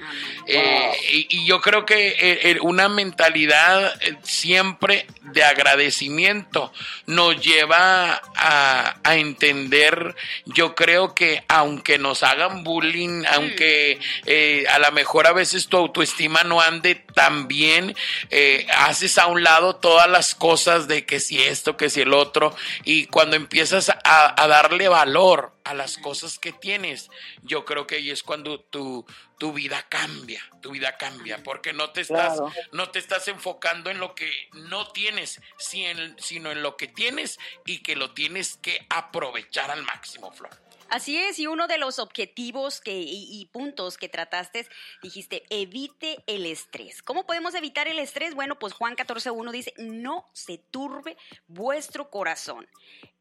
Eh, 0.48 1.28
y, 1.30 1.46
yo 1.46 1.62
creo 1.62 1.86
que 1.86 2.10
eh, 2.10 2.16
eh, 2.20 2.58
una 2.62 2.90
mentalidad 2.90 3.94
siempre 4.24 5.06
de 5.22 5.44
agradecimiento 5.44 6.74
nos 7.06 7.40
lleva 7.40 8.22
a, 8.36 8.96
entender, 9.16 10.16
yo 10.46 10.74
creo 10.76 11.14
que 11.14 11.44
aunque 11.48 11.98
nos 11.98 12.24
hagan 12.24 12.64
bullying, 12.72 13.24
aunque 13.26 14.00
a 14.70 14.80
lo 14.80 14.92
mejor 14.92 15.28
a 15.28 15.34
veces 15.34 15.68
tu 15.68 15.78
autoestima 15.78 16.44
no 16.44 16.62
ande 16.62 16.96
tan 16.96 17.48
bien, 17.48 17.96
haces 18.78 19.18
a 19.18 19.28
un 19.28 19.44
lado 19.44 19.76
todas 19.76 20.10
las 20.10 20.36
cosas 20.36 20.88
de 20.88 21.06
que 21.06 21.20
si 21.20 21.42
esto, 21.42 21.78
que 21.78 21.90
si 21.90 22.02
el 22.02 22.14
otro, 22.14 22.56
y 22.84 23.08
cuando 23.08 23.36
empiezas 23.36 23.90
a, 23.90 24.42
a 24.42 24.48
darle 24.48 24.88
valor 24.88 25.54
a 25.64 25.74
las 25.74 25.98
cosas 25.98 26.40
que 26.40 26.52
tienes, 26.52 27.10
yo 27.44 27.66
creo 27.66 27.88
que 27.88 27.96
ahí 27.96 28.10
es 28.10 28.24
cuando 28.24 28.60
tu, 28.60 29.06
tu 29.38 29.54
vida 29.54 29.86
cambia, 29.90 30.44
tu 30.62 30.72
vida 30.72 30.98
cambia, 30.98 31.42
porque 31.44 31.74
no 31.74 31.90
te 31.92 32.02
estás, 32.02 32.40
no 32.72 32.90
te 32.90 33.00
estás 33.00 33.28
enfocando 33.28 33.90
en 33.90 34.00
lo 34.00 34.14
que 34.16 34.32
no 34.54 34.92
tienes, 34.92 35.42
sino 35.58 36.52
en 36.52 36.62
lo 36.62 36.78
que 36.78 36.88
tienes 36.88 37.40
y 37.66 37.80
que 37.80 37.96
lo 37.96 38.12
tienes 38.12 38.58
que 38.58 38.86
aprovechar 38.90 39.72
al 39.72 39.84
máximo, 39.84 40.32
Flor. 40.32 40.52
Así 40.92 41.18
es, 41.18 41.40
y 41.40 41.48
uno 41.48 41.68
de 41.68 41.78
los 41.78 42.00
objetivos 42.00 42.82
que, 42.82 43.00
y, 43.00 43.46
puntos 43.54 43.98
que 43.98 44.10
trataste, 44.10 44.68
dijiste, 45.02 45.44
evite 45.50 46.22
el 46.28 46.46
estrés. 46.46 47.02
¿Cómo 47.02 47.26
podemos 47.26 47.56
evitar 47.56 47.88
el 47.88 47.98
estrés? 47.98 48.36
Bueno, 48.36 48.60
pues 48.60 48.74
Juan 48.74 48.98
14.1 48.98 49.52
dice, 49.52 49.74
no 49.78 50.30
se 50.34 50.58
turbe 50.58 51.16
vuestro 51.48 52.10
corazón. 52.10 52.68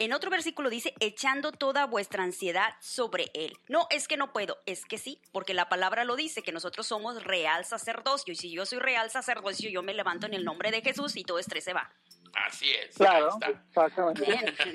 En 0.00 0.12
otro 0.12 0.32
versículo 0.32 0.68
dice, 0.68 0.94
echando 0.98 1.52
toda 1.52 1.86
vuestra 1.86 2.24
ansiedad 2.24 2.74
sobre 2.80 3.30
él. 3.34 3.56
No, 3.68 3.86
es 3.90 4.08
que 4.08 4.16
no 4.16 4.32
puedo, 4.32 4.58
es 4.66 4.84
que 4.84 4.98
sí, 4.98 5.22
porque 5.30 5.54
la 5.54 5.68
palabra 5.68 6.02
lo 6.02 6.16
dice, 6.16 6.42
que 6.42 6.50
nosotros 6.50 6.88
somos 6.88 7.22
real 7.22 7.64
sacerdocio, 7.64 8.32
y 8.32 8.36
si 8.36 8.50
yo 8.50 8.66
soy 8.66 8.80
real 8.80 9.12
sacerdocio, 9.12 9.70
yo 9.70 9.84
me 9.84 9.94
levanto 9.94 10.26
en 10.26 10.34
el 10.34 10.44
nombre 10.44 10.72
de 10.72 10.82
Jesús 10.82 11.14
y 11.14 11.22
todo 11.22 11.38
estrés 11.38 11.62
se 11.62 11.72
va. 11.72 11.94
Así 12.34 12.70
es. 12.70 12.96
Claro, 12.96 13.38
exactamente. 13.68 14.24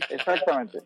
exactamente. 0.09 0.79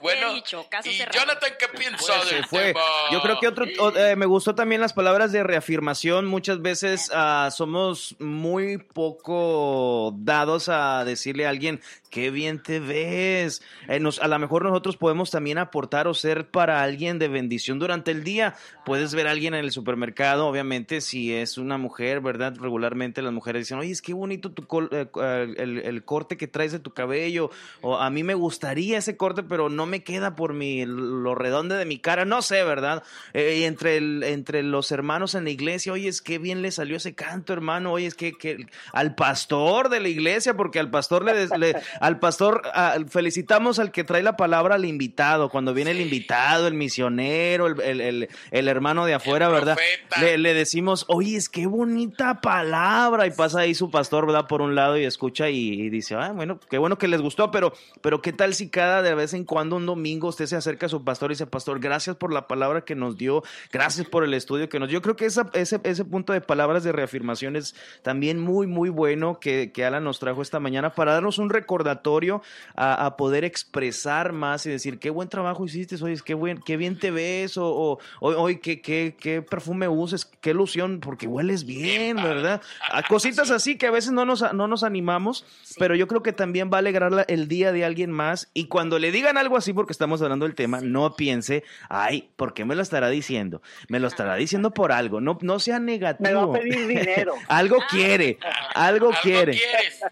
Bueno, 0.00 0.36
y 0.36 0.42
Jonathan, 0.42 1.52
¿qué 1.58 1.68
piensó 1.76 2.12
de 2.24 2.42
fue. 2.44 2.74
Yo 3.10 3.20
creo 3.20 3.40
que 3.40 3.48
otro, 3.48 3.66
eh, 3.96 4.16
me 4.16 4.26
gustó 4.26 4.54
también 4.54 4.80
las 4.80 4.92
palabras 4.92 5.32
de 5.32 5.42
reafirmación. 5.42 6.26
Muchas 6.26 6.62
veces 6.62 7.10
uh, 7.10 7.50
somos 7.50 8.16
muy 8.18 8.78
poco 8.78 10.14
dados 10.18 10.68
a 10.68 11.04
decirle 11.04 11.46
a 11.46 11.50
alguien, 11.50 11.80
qué 12.10 12.30
bien 12.30 12.62
te 12.62 12.80
ves. 12.80 13.62
Eh, 13.88 13.98
nos, 14.00 14.20
a 14.20 14.28
lo 14.28 14.38
mejor 14.38 14.64
nosotros 14.64 14.96
podemos 14.96 15.30
también 15.30 15.58
aportar 15.58 16.06
o 16.06 16.14
ser 16.14 16.48
para 16.48 16.82
alguien 16.82 17.18
de 17.18 17.28
bendición 17.28 17.78
durante 17.78 18.12
el 18.12 18.22
día. 18.22 18.54
Puedes 18.84 19.14
ver 19.14 19.26
a 19.26 19.32
alguien 19.32 19.54
en 19.54 19.64
el 19.64 19.72
supermercado, 19.72 20.46
obviamente, 20.46 21.00
si 21.00 21.34
es 21.34 21.58
una 21.58 21.76
mujer, 21.76 22.20
¿verdad? 22.20 22.54
Regularmente 22.56 23.20
las 23.20 23.32
mujeres 23.32 23.62
dicen, 23.62 23.78
oye, 23.78 23.90
es 23.90 24.00
que 24.00 24.14
bonito 24.14 24.52
tu 24.52 24.64
eh, 24.92 25.08
el, 25.56 25.78
el, 25.78 26.04
corte 26.14 26.36
que 26.36 26.46
traes 26.46 26.70
de 26.70 26.78
tu 26.78 26.92
cabello. 26.94 27.50
O 27.80 27.96
a 27.96 28.08
mí 28.08 28.22
me 28.22 28.34
gustaría 28.34 28.98
ese 28.98 29.16
corte, 29.16 29.42
pero 29.42 29.68
no 29.68 29.84
me 29.84 30.04
queda 30.04 30.36
por 30.36 30.54
mi, 30.54 30.84
lo 30.86 31.34
redondo 31.34 31.74
de 31.74 31.84
mi 31.86 31.98
cara. 31.98 32.24
No 32.24 32.40
sé, 32.40 32.62
¿verdad? 32.62 33.02
Eh, 33.32 33.56
y 33.58 33.64
entre, 33.64 33.96
el, 33.96 34.22
entre 34.22 34.62
los 34.62 34.92
hermanos 34.92 35.34
en 35.34 35.42
la 35.42 35.50
iglesia, 35.50 35.92
oye, 35.92 36.08
es 36.08 36.22
que 36.22 36.38
bien 36.38 36.62
le 36.62 36.70
salió 36.70 36.98
ese 36.98 37.16
canto, 37.16 37.52
hermano. 37.52 37.90
Oye, 37.90 38.06
es 38.06 38.14
que, 38.14 38.34
que 38.34 38.66
al 38.92 39.16
pastor 39.16 39.88
de 39.88 39.98
la 39.98 40.08
iglesia, 40.08 40.56
porque 40.56 40.78
al 40.78 40.88
pastor 40.88 41.24
le, 41.24 41.48
le 41.58 41.74
al 42.00 42.20
pastor, 42.20 42.62
felicitamos 43.08 43.80
al 43.80 43.90
que 43.90 44.04
trae 44.04 44.22
la 44.22 44.36
palabra 44.36 44.76
al 44.76 44.84
invitado, 44.84 45.48
cuando 45.48 45.74
viene 45.74 45.90
el 45.90 46.00
invitado, 46.00 46.68
el 46.68 46.74
misionero, 46.74 47.66
el, 47.66 48.28
hermano 48.52 49.04
de 49.04 49.14
afuera, 49.14 49.48
¿verdad? 49.48 49.76
Le, 50.20 50.54
decimos, 50.54 51.06
oye, 51.08 51.36
es 51.36 51.48
qué 51.48 51.66
bonita 51.66 52.40
palabra, 52.40 53.26
y 53.26 53.32
pasa 53.32 53.60
ahí 53.60 53.74
su 53.74 53.90
pastor, 53.90 54.26
¿verdad? 54.26 54.46
Por 54.46 54.62
un 54.62 54.76
lado 54.76 54.96
y 54.96 55.04
escucha 55.04 55.48
y, 55.48 55.88
dice, 55.88 56.03
ah, 56.12 56.32
bueno, 56.32 56.58
qué 56.70 56.78
bueno 56.78 56.98
que 56.98 57.08
les 57.08 57.20
gustó, 57.20 57.50
pero, 57.50 57.72
pero 58.00 58.22
qué 58.22 58.32
tal 58.32 58.54
si 58.54 58.68
cada 58.68 59.02
de 59.02 59.14
vez 59.14 59.34
en 59.34 59.44
cuando 59.44 59.76
un 59.76 59.86
domingo 59.86 60.28
usted 60.28 60.46
se 60.46 60.56
acerca 60.56 60.86
a 60.86 60.88
su 60.88 61.04
pastor 61.04 61.30
y 61.30 61.34
dice, 61.34 61.46
pastor, 61.46 61.80
gracias 61.80 62.16
por 62.16 62.32
la 62.32 62.46
palabra 62.46 62.84
que 62.84 62.94
nos 62.94 63.16
dio, 63.16 63.42
gracias 63.72 64.06
por 64.06 64.24
el 64.24 64.34
estudio 64.34 64.68
que 64.68 64.78
nos 64.78 64.88
dio. 64.88 64.98
Yo 64.98 65.02
creo 65.02 65.16
que 65.16 65.26
ese, 65.26 65.42
ese 65.52 66.04
punto 66.04 66.32
de 66.32 66.40
palabras 66.40 66.84
de 66.84 66.92
reafirmación 66.92 67.56
es 67.56 67.74
también 68.02 68.40
muy, 68.40 68.66
muy 68.66 68.90
bueno 68.90 69.40
que, 69.40 69.72
que 69.72 69.84
Alan 69.84 70.04
nos 70.04 70.18
trajo 70.18 70.42
esta 70.42 70.60
mañana 70.60 70.94
para 70.94 71.14
darnos 71.14 71.38
un 71.38 71.50
recordatorio 71.50 72.42
a, 72.74 73.16
poder 73.16 73.44
expresar 73.44 74.32
más 74.32 74.66
y 74.66 74.70
decir, 74.70 74.98
qué 74.98 75.10
buen 75.10 75.28
trabajo 75.28 75.64
hiciste, 75.64 75.96
oye, 76.02 76.16
qué, 76.24 76.34
buen, 76.34 76.60
qué 76.60 76.76
bien 76.76 76.98
te 76.98 77.10
ves, 77.10 77.56
o, 77.56 77.98
hoy 78.20 78.58
qué, 78.58 78.80
qué, 78.80 79.16
qué, 79.18 79.42
perfume 79.42 79.88
uses, 79.88 80.24
qué 80.40 80.50
ilusión, 80.50 81.00
porque 81.00 81.26
hueles 81.26 81.64
bien, 81.64 82.16
¿verdad? 82.16 82.60
A 82.90 83.02
cositas 83.02 83.50
así 83.50 83.76
que 83.76 83.86
a 83.86 83.90
veces 83.90 84.12
no 84.12 84.24
nos, 84.24 84.52
no 84.54 84.68
nos 84.68 84.82
animamos, 84.82 85.44
pero 85.78 85.93
yo 85.94 86.08
creo 86.08 86.22
que 86.22 86.32
también 86.32 86.70
va 86.72 86.78
a 86.78 86.80
alegrar 86.80 87.24
el 87.28 87.48
día 87.48 87.72
de 87.72 87.84
alguien 87.84 88.10
más. 88.10 88.50
Y 88.54 88.66
cuando 88.66 88.98
le 88.98 89.12
digan 89.12 89.36
algo 89.36 89.56
así, 89.56 89.72
porque 89.72 89.92
estamos 89.92 90.22
hablando 90.22 90.46
del 90.46 90.54
tema, 90.54 90.80
no 90.80 91.16
piense, 91.16 91.64
ay, 91.88 92.30
¿por 92.36 92.54
qué 92.54 92.64
me 92.64 92.74
lo 92.74 92.82
estará 92.82 93.08
diciendo? 93.08 93.62
Me 93.88 94.00
lo 94.00 94.08
estará 94.08 94.34
diciendo 94.36 94.72
por 94.72 94.92
algo, 94.92 95.20
no, 95.20 95.38
no 95.42 95.58
sea 95.58 95.78
negativo. 95.78 96.28
Me 96.28 96.34
va 96.34 96.42
a 96.42 96.60
pedir 96.60 96.86
dinero. 96.86 97.34
algo 97.48 97.78
quiere, 97.90 98.38
algo, 98.74 99.10
quiere. 99.22 99.58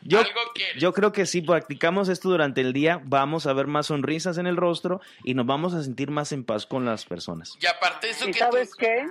yo, 0.02 0.22
yo 0.78 0.92
creo 0.92 1.12
que 1.12 1.26
sí, 1.26 1.42
practicamos 1.42 2.08
esto 2.08 2.28
durante 2.28 2.60
el 2.60 2.72
día, 2.72 3.00
vamos 3.04 3.46
a 3.46 3.52
ver 3.52 3.66
más 3.66 3.86
sonrisas 3.86 4.38
en 4.38 4.46
el 4.46 4.56
rostro 4.56 5.00
y 5.24 5.34
nos 5.34 5.46
vamos 5.46 5.74
a 5.74 5.82
sentir 5.82 6.10
más 6.10 6.32
en 6.32 6.44
paz 6.44 6.66
con 6.66 6.84
las 6.84 7.04
personas. 7.04 7.56
Y 7.60 7.66
aparte 7.66 8.10
eso 8.10 8.28
¿Y 8.28 8.32
sabes 8.32 8.74
qué? 8.74 9.06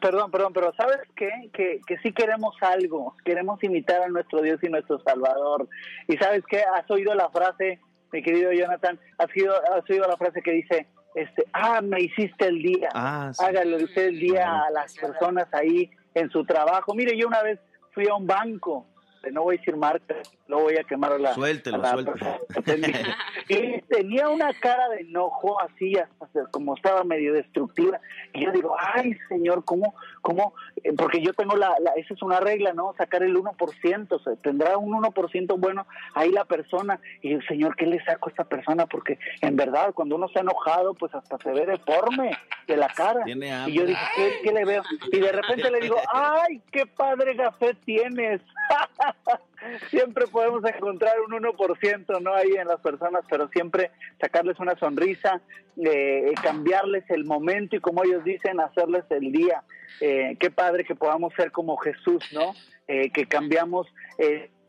Perdón, 0.00 0.30
perdón, 0.30 0.52
pero 0.52 0.72
¿sabes 0.76 1.00
qué? 1.16 1.30
Que, 1.52 1.80
que 1.86 1.98
sí 1.98 2.12
queremos 2.12 2.54
algo, 2.60 3.14
queremos 3.24 3.62
imitar 3.62 4.02
a 4.02 4.08
nuestro 4.08 4.42
Dios 4.42 4.62
y 4.62 4.68
nuestro 4.68 5.00
Salvador. 5.02 5.61
¿Y 6.08 6.16
sabes 6.16 6.42
qué? 6.48 6.62
¿Has 6.74 6.90
oído 6.90 7.14
la 7.14 7.28
frase, 7.30 7.80
mi 8.12 8.22
querido 8.22 8.52
Jonathan? 8.52 8.98
¿Has 9.18 9.28
oído, 9.36 9.54
has 9.72 9.88
oído 9.88 10.06
la 10.06 10.16
frase 10.16 10.42
que 10.42 10.52
dice, 10.52 10.86
este, 11.14 11.44
ah, 11.52 11.80
me 11.82 12.00
hiciste 12.00 12.46
el 12.46 12.62
día. 12.62 12.88
Ah, 12.94 13.32
Hágale 13.38 13.84
usted 13.84 14.06
el 14.08 14.20
día 14.20 14.64
a 14.64 14.70
las 14.70 14.94
personas 14.94 15.46
ahí 15.52 15.90
en 16.14 16.30
su 16.30 16.44
trabajo. 16.44 16.94
Mire, 16.94 17.16
yo 17.16 17.26
una 17.26 17.42
vez 17.42 17.58
fui 17.92 18.08
a 18.08 18.14
un 18.14 18.26
banco 18.26 18.86
no 19.30 19.42
voy 19.42 19.56
a 19.56 19.58
decir 19.58 19.76
marca, 19.76 20.16
no 20.48 20.60
voy 20.60 20.76
a 20.76 20.84
quemar 20.84 21.12
a 21.12 21.18
la... 21.18 21.34
Suéltelo, 21.34 21.84
suéltelo. 21.84 22.16
y 23.48 23.80
tenía 23.82 24.28
una 24.28 24.52
cara 24.54 24.88
de 24.88 25.02
enojo 25.02 25.60
así, 25.60 25.94
hasta 25.96 26.46
como 26.50 26.74
estaba 26.74 27.04
medio 27.04 27.32
destructiva. 27.34 28.00
Y 28.32 28.44
yo 28.44 28.52
digo, 28.52 28.74
ay, 28.78 29.16
señor, 29.28 29.64
¿cómo? 29.64 29.94
cómo? 30.22 30.54
Eh, 30.84 30.92
porque 30.96 31.20
yo 31.20 31.32
tengo 31.32 31.56
la, 31.56 31.74
esa 31.96 32.14
es 32.14 32.22
una 32.22 32.40
regla, 32.40 32.72
¿no? 32.72 32.94
Sacar 32.96 33.22
el 33.22 33.36
1%, 33.36 34.06
o 34.10 34.18
sea, 34.18 34.36
tendrá 34.36 34.76
un 34.76 34.92
1% 34.92 35.58
bueno 35.58 35.86
ahí 36.14 36.30
la 36.30 36.44
persona. 36.44 37.00
Y 37.20 37.32
el 37.32 37.46
señor, 37.46 37.76
¿qué 37.76 37.86
le 37.86 38.02
saco 38.04 38.28
a 38.28 38.30
esta 38.30 38.44
persona? 38.44 38.86
Porque 38.86 39.18
en 39.40 39.56
verdad, 39.56 39.92
cuando 39.94 40.16
uno 40.16 40.26
está 40.26 40.40
enojado, 40.40 40.94
pues 40.94 41.14
hasta 41.14 41.38
se 41.38 41.50
ve 41.52 41.66
deforme 41.66 42.36
de 42.66 42.76
la 42.76 42.88
cara. 42.88 43.22
Y 43.26 43.72
yo 43.72 43.86
dije, 43.86 44.04
¿qué, 44.16 44.32
¿qué 44.42 44.52
le 44.52 44.64
veo? 44.64 44.82
Y 45.12 45.20
de 45.20 45.32
repente 45.32 45.70
le 45.70 45.80
digo, 45.80 45.96
ay, 46.12 46.60
qué 46.70 46.86
padre 46.86 47.36
café 47.36 47.74
tienes. 47.84 48.40
siempre 49.90 50.26
podemos 50.26 50.64
encontrar 50.64 51.14
un 51.20 51.32
1%, 51.32 52.20
¿no? 52.20 52.34
Ahí 52.34 52.52
en 52.56 52.68
las 52.68 52.80
personas, 52.80 53.24
pero 53.28 53.48
siempre 53.48 53.90
sacarles 54.20 54.58
una 54.58 54.76
sonrisa, 54.78 55.40
eh, 55.76 56.32
cambiarles 56.42 57.04
el 57.10 57.24
momento 57.24 57.76
y 57.76 57.80
como 57.80 58.04
ellos 58.04 58.24
dicen, 58.24 58.60
hacerles 58.60 59.04
el 59.10 59.32
día. 59.32 59.62
Eh, 60.00 60.36
qué 60.40 60.50
padre 60.50 60.84
que 60.84 60.94
podamos 60.94 61.32
ser 61.34 61.52
como 61.52 61.76
Jesús, 61.76 62.24
¿no? 62.32 62.54
Eh, 62.88 63.10
que 63.10 63.26
cambiamos 63.26 63.86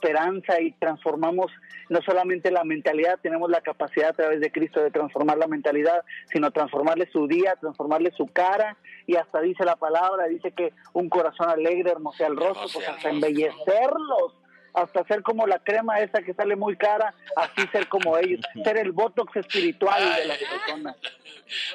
esperanza 0.03 0.59
y 0.59 0.71
transformamos 0.73 1.51
no 1.89 2.01
solamente 2.01 2.51
la 2.51 2.63
mentalidad, 2.63 3.19
tenemos 3.21 3.49
la 3.49 3.61
capacidad 3.61 4.09
a 4.09 4.13
través 4.13 4.41
de 4.41 4.51
Cristo 4.51 4.81
de 4.81 4.91
transformar 4.91 5.37
la 5.37 5.47
mentalidad, 5.47 6.03
sino 6.31 6.51
transformarle 6.51 7.09
su 7.11 7.27
día, 7.27 7.55
transformarle 7.59 8.11
su 8.11 8.27
cara 8.27 8.77
y 9.05 9.15
hasta 9.15 9.41
dice 9.41 9.63
la 9.63 9.75
palabra, 9.75 10.27
dice 10.27 10.51
que 10.51 10.73
un 10.93 11.09
corazón 11.09 11.49
alegre 11.49 11.91
hermosea 11.91 12.27
el 12.27 12.37
rostro, 12.37 12.67
pues 12.73 12.87
hasta 12.87 13.09
embellecerlos 13.09 14.35
hasta 14.73 15.03
ser 15.05 15.21
como 15.21 15.45
la 15.47 15.59
crema 15.59 15.99
esa 15.99 16.21
que 16.21 16.33
sale 16.33 16.55
muy 16.55 16.75
cara, 16.75 17.13
así 17.35 17.67
ser 17.71 17.87
como 17.87 18.17
ellos, 18.17 18.41
ser 18.63 18.77
el 18.77 18.91
botox 18.91 19.35
espiritual 19.35 20.15
de 20.15 20.25
las 20.25 20.37
personas. 20.37 20.95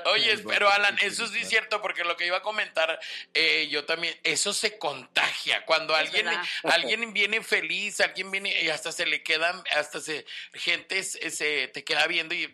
Oye, 0.06 0.38
pero 0.38 0.68
Alan, 0.70 0.98
eso 1.02 1.26
sí 1.26 1.40
es 1.40 1.48
cierto, 1.48 1.80
porque 1.80 2.04
lo 2.04 2.16
que 2.16 2.26
iba 2.26 2.38
a 2.38 2.42
comentar, 2.42 2.98
eh, 3.34 3.68
yo 3.70 3.84
también, 3.84 4.14
eso 4.24 4.52
se 4.52 4.78
contagia. 4.78 5.64
Cuando 5.66 5.94
alguien, 5.94 6.26
alguien 6.64 7.12
viene 7.12 7.42
feliz, 7.42 8.00
alguien 8.00 8.30
viene 8.30 8.62
y 8.62 8.68
hasta 8.70 8.92
se 8.92 9.06
le 9.06 9.22
quedan, 9.22 9.62
hasta 9.76 10.00
se, 10.00 10.26
gente 10.54 11.02
se, 11.02 11.68
te 11.68 11.84
queda 11.84 12.06
viendo 12.06 12.34
y, 12.34 12.52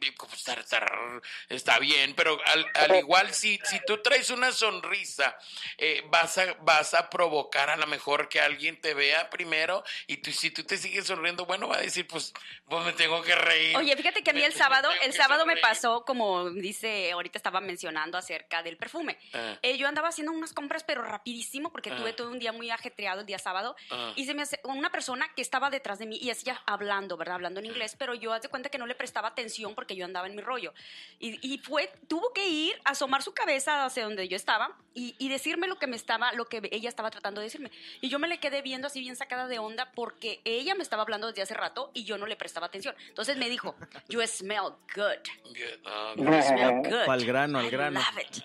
está 1.49 1.79
bien, 1.79 2.15
pero 2.15 2.39
al, 2.47 2.97
igual, 2.97 3.33
si, 3.33 3.59
si 3.65 3.81
tú 3.87 4.03
traes 4.03 4.31
una 4.31 4.53
sonrisa, 4.53 5.39
eh, 5.79 6.03
vas, 6.09 6.39
a, 6.39 6.55
vas 6.61 6.95
a 6.95 7.11
provocar 7.11 7.71
a 7.71 7.77
lo 7.77 7.87
mejor 7.87 8.29
que 8.29 8.41
alguien 8.41 8.81
te 8.81 8.95
vea 8.95 9.31
primero 9.31 9.83
y 10.07 10.19
tú, 10.19 10.31
si 10.35 10.51
tú 10.51 10.65
te 10.65 10.77
sigues 10.77 11.07
sonriendo, 11.07 11.47
bueno, 11.47 11.69
va 11.69 11.77
a 11.77 11.81
decir, 11.81 12.07
pues, 12.07 12.33
pues 12.69 12.85
me 12.85 12.93
tengo 12.93 13.23
que 13.23 13.35
reír. 13.35 13.77
Oye, 13.77 13.97
fíjate 13.97 14.23
que 14.23 14.31
a 14.31 14.33
mí 14.35 14.43
el 14.43 14.53
sábado, 14.53 14.89
el 15.03 15.13
sábado 15.13 15.47
me 15.47 15.57
pasó, 15.57 16.05
como 16.05 16.51
dice, 16.51 17.13
ahorita 17.13 17.39
estaba 17.39 17.61
mencionando 17.61 18.19
acerca 18.19 18.63
del 18.63 18.77
perfume. 18.77 19.19
Ah. 19.33 19.59
Eh, 19.63 19.77
yo 19.77 19.89
andaba 19.89 20.09
haciendo 20.09 20.33
unas 20.33 20.53
compras, 20.53 20.85
pero 20.85 21.03
rapidísimo, 21.03 21.73
porque 21.73 21.91
tuve 21.91 22.11
ah. 22.11 22.17
todo 22.17 22.31
un 22.31 22.39
día 22.39 22.53
muy 22.53 22.71
ajetreado 22.71 23.21
el 23.21 23.27
día 23.27 23.39
sábado, 23.39 23.77
ah. 23.91 24.13
y 24.17 24.25
se 24.25 24.35
me 24.35 24.43
hace 24.43 24.61
una 24.65 24.91
persona 24.91 25.33
que 25.35 25.43
estaba 25.43 25.71
detrás 25.71 25.99
de 25.99 26.07
mí, 26.07 26.19
y 26.21 26.33
ya 26.45 26.63
hablando, 26.67 27.17
¿verdad? 27.17 27.37
Hablando 27.37 27.61
en 27.61 27.67
inglés, 27.67 27.97
pero 27.99 28.15
yo 28.15 28.33
haz 28.33 28.43
de 28.43 28.49
cuenta 28.49 28.69
que 28.69 28.79
no 28.79 28.87
le 28.87 28.95
prestaba 28.95 29.29
atención 29.29 29.75
porque 29.75 29.97
yo 29.97 30.05
andaba 30.05 30.27
en 30.27 30.35
mi 30.35 30.43
rollo. 30.43 30.75
Y, 31.19 31.39
y 31.47 31.59
fue, 31.59 31.91
tuvo 32.09 32.33
que 32.33 32.49
ir, 32.49 32.75
a 32.85 32.91
asomar 32.91 33.23
su 33.23 33.33
cabeza 33.33 33.85
hacia 33.85 34.05
donde 34.05 34.29
yo 34.29 34.37
estaba, 34.37 34.77
y, 34.95 35.15
y 35.19 35.29
decirme 35.29 35.67
lo 35.67 35.79
que 35.79 35.87
me 35.87 35.97
estaba, 35.97 36.33
lo 36.33 36.47
que 36.47 36.63
ella 36.71 36.89
estaba 36.89 37.11
tratando 37.11 37.41
de 37.41 37.47
decirme. 37.47 37.71
Y 38.01 38.09
yo 38.09 38.19
me 38.19 38.29
le 38.29 38.39
quedé 38.39 38.63
viendo 38.63 38.87
así 38.87 39.01
bien 39.01 39.17
sacada 39.17 39.49
de 39.49 39.59
onda, 39.59 39.93
porque 39.93 40.24
ella 40.45 40.75
me 40.75 40.83
estaba 40.83 41.03
hablando 41.03 41.29
desde 41.29 41.43
hace 41.43 41.55
rato 41.55 41.91
y 41.95 42.05
yo 42.05 42.19
no 42.19 42.27
le 42.27 42.37
prestaba 42.37 42.67
atención. 42.67 42.95
Entonces 43.09 43.37
me 43.37 43.49
dijo, 43.49 43.77
you 44.09 44.21
smell 44.27 44.75
good. 44.95 45.21
You 46.17 46.43
smell 46.43 46.83
good. 46.83 47.09
Al 47.09 47.25
grano, 47.25 47.59
al 47.59 47.71
grano. 47.71 48.01
Love 48.01 48.19
it. 48.23 48.43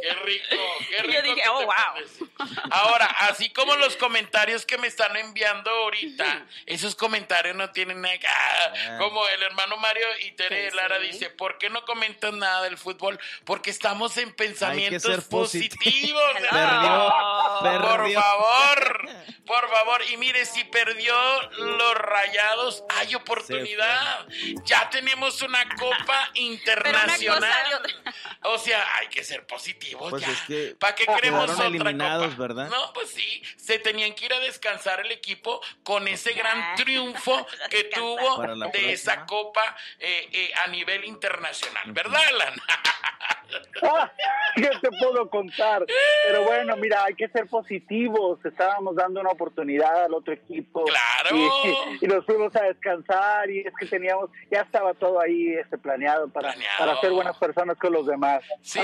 qué 0.00 0.14
rico, 0.24 0.56
qué 0.90 1.02
rico. 1.02 1.10
Y 1.10 1.12
yo 1.12 1.22
dije, 1.22 1.42
oh, 1.50 1.64
wow. 1.64 2.46
Ahora, 2.70 3.06
así 3.20 3.50
como 3.50 3.74
los 3.76 3.96
comentarios 3.96 4.64
que 4.64 4.78
me 4.78 4.86
están 4.86 5.16
enviando 5.16 5.70
ahorita, 5.70 6.46
esos 6.66 6.94
comentarios 6.94 7.56
no 7.56 7.70
tienen 7.70 8.00
nada. 8.00 8.12
Ah. 8.26 8.98
Como 8.98 9.26
el 9.28 9.42
hermano 9.42 9.76
Mario 9.76 10.06
y 10.24 10.32
Tere 10.32 10.70
Lara 10.72 10.98
dice, 10.98 11.30
¿por 11.30 11.58
qué 11.58 11.70
no 11.70 11.84
comentan 11.84 12.38
nada 12.38 12.62
del 12.62 12.76
fútbol? 12.76 13.18
Porque 13.44 13.70
estamos 13.70 14.16
en 14.18 14.32
pensamientos 14.34 15.24
positivos. 15.24 16.22
Por 17.60 18.12
favor, 18.12 19.08
por 19.46 19.61
favor. 19.68 20.02
Y 20.10 20.16
mire, 20.16 20.44
si 20.44 20.64
perdió 20.64 21.14
los 21.58 21.94
rayados, 21.94 22.84
hay 22.88 23.14
oportunidad. 23.14 24.26
Ya 24.64 24.88
tenemos 24.90 25.42
una 25.42 25.68
copa 25.76 26.30
internacional. 26.34 27.82
o 28.42 28.58
sea, 28.58 28.84
hay 28.96 29.08
que 29.08 29.24
ser 29.24 29.46
positivos 29.46 30.10
pues 30.10 30.22
ya. 30.22 30.76
¿Para 30.78 30.94
qué 30.94 31.06
queremos 31.06 31.50
otra 31.50 31.66
eliminados, 31.66 32.36
¿verdad? 32.36 32.68
No, 32.68 32.92
pues 32.92 33.10
sí. 33.10 33.42
Se 33.56 33.78
tenían 33.78 34.14
que 34.14 34.26
ir 34.26 34.34
a 34.34 34.40
descansar 34.40 35.00
el 35.00 35.10
equipo 35.10 35.60
con 35.82 36.08
ese 36.08 36.32
gran 36.32 36.74
triunfo 36.76 37.46
que 37.70 37.84
tuvo 37.84 38.42
de 38.72 38.92
esa 38.92 39.26
copa 39.26 39.76
eh, 39.98 40.28
eh, 40.32 40.52
a 40.64 40.66
nivel 40.68 41.04
internacional, 41.04 41.92
¿verdad, 41.92 42.22
Alan? 42.28 42.54
¿Qué 44.54 44.70
te 44.80 44.88
puedo 44.98 45.28
contar? 45.30 45.84
Pero 46.26 46.44
bueno, 46.44 46.76
mira, 46.76 47.04
hay 47.04 47.14
que 47.14 47.28
ser 47.28 47.46
positivos. 47.46 48.38
Estábamos 48.44 48.96
dando 48.96 49.20
una 49.20 49.30
oportunidad 49.30 50.04
al 50.04 50.14
otro 50.14 50.34
equipo. 50.34 50.84
Claro. 50.84 51.36
Y, 52.00 52.06
nos 52.06 52.24
fuimos 52.26 52.54
a 52.56 52.62
descansar 52.62 53.50
y 53.50 53.60
es 53.60 53.72
que 53.78 53.86
teníamos, 53.86 54.30
ya 54.50 54.60
estaba 54.60 54.92
todo 54.94 55.20
ahí 55.20 55.54
este, 55.54 55.78
planeado 55.78 56.28
para, 56.28 56.54
para 56.78 57.00
ser 57.00 57.12
buenas 57.12 57.36
personas 57.38 57.78
con 57.78 57.92
los 57.92 58.06
demás. 58.06 58.42
Sí, 58.60 58.80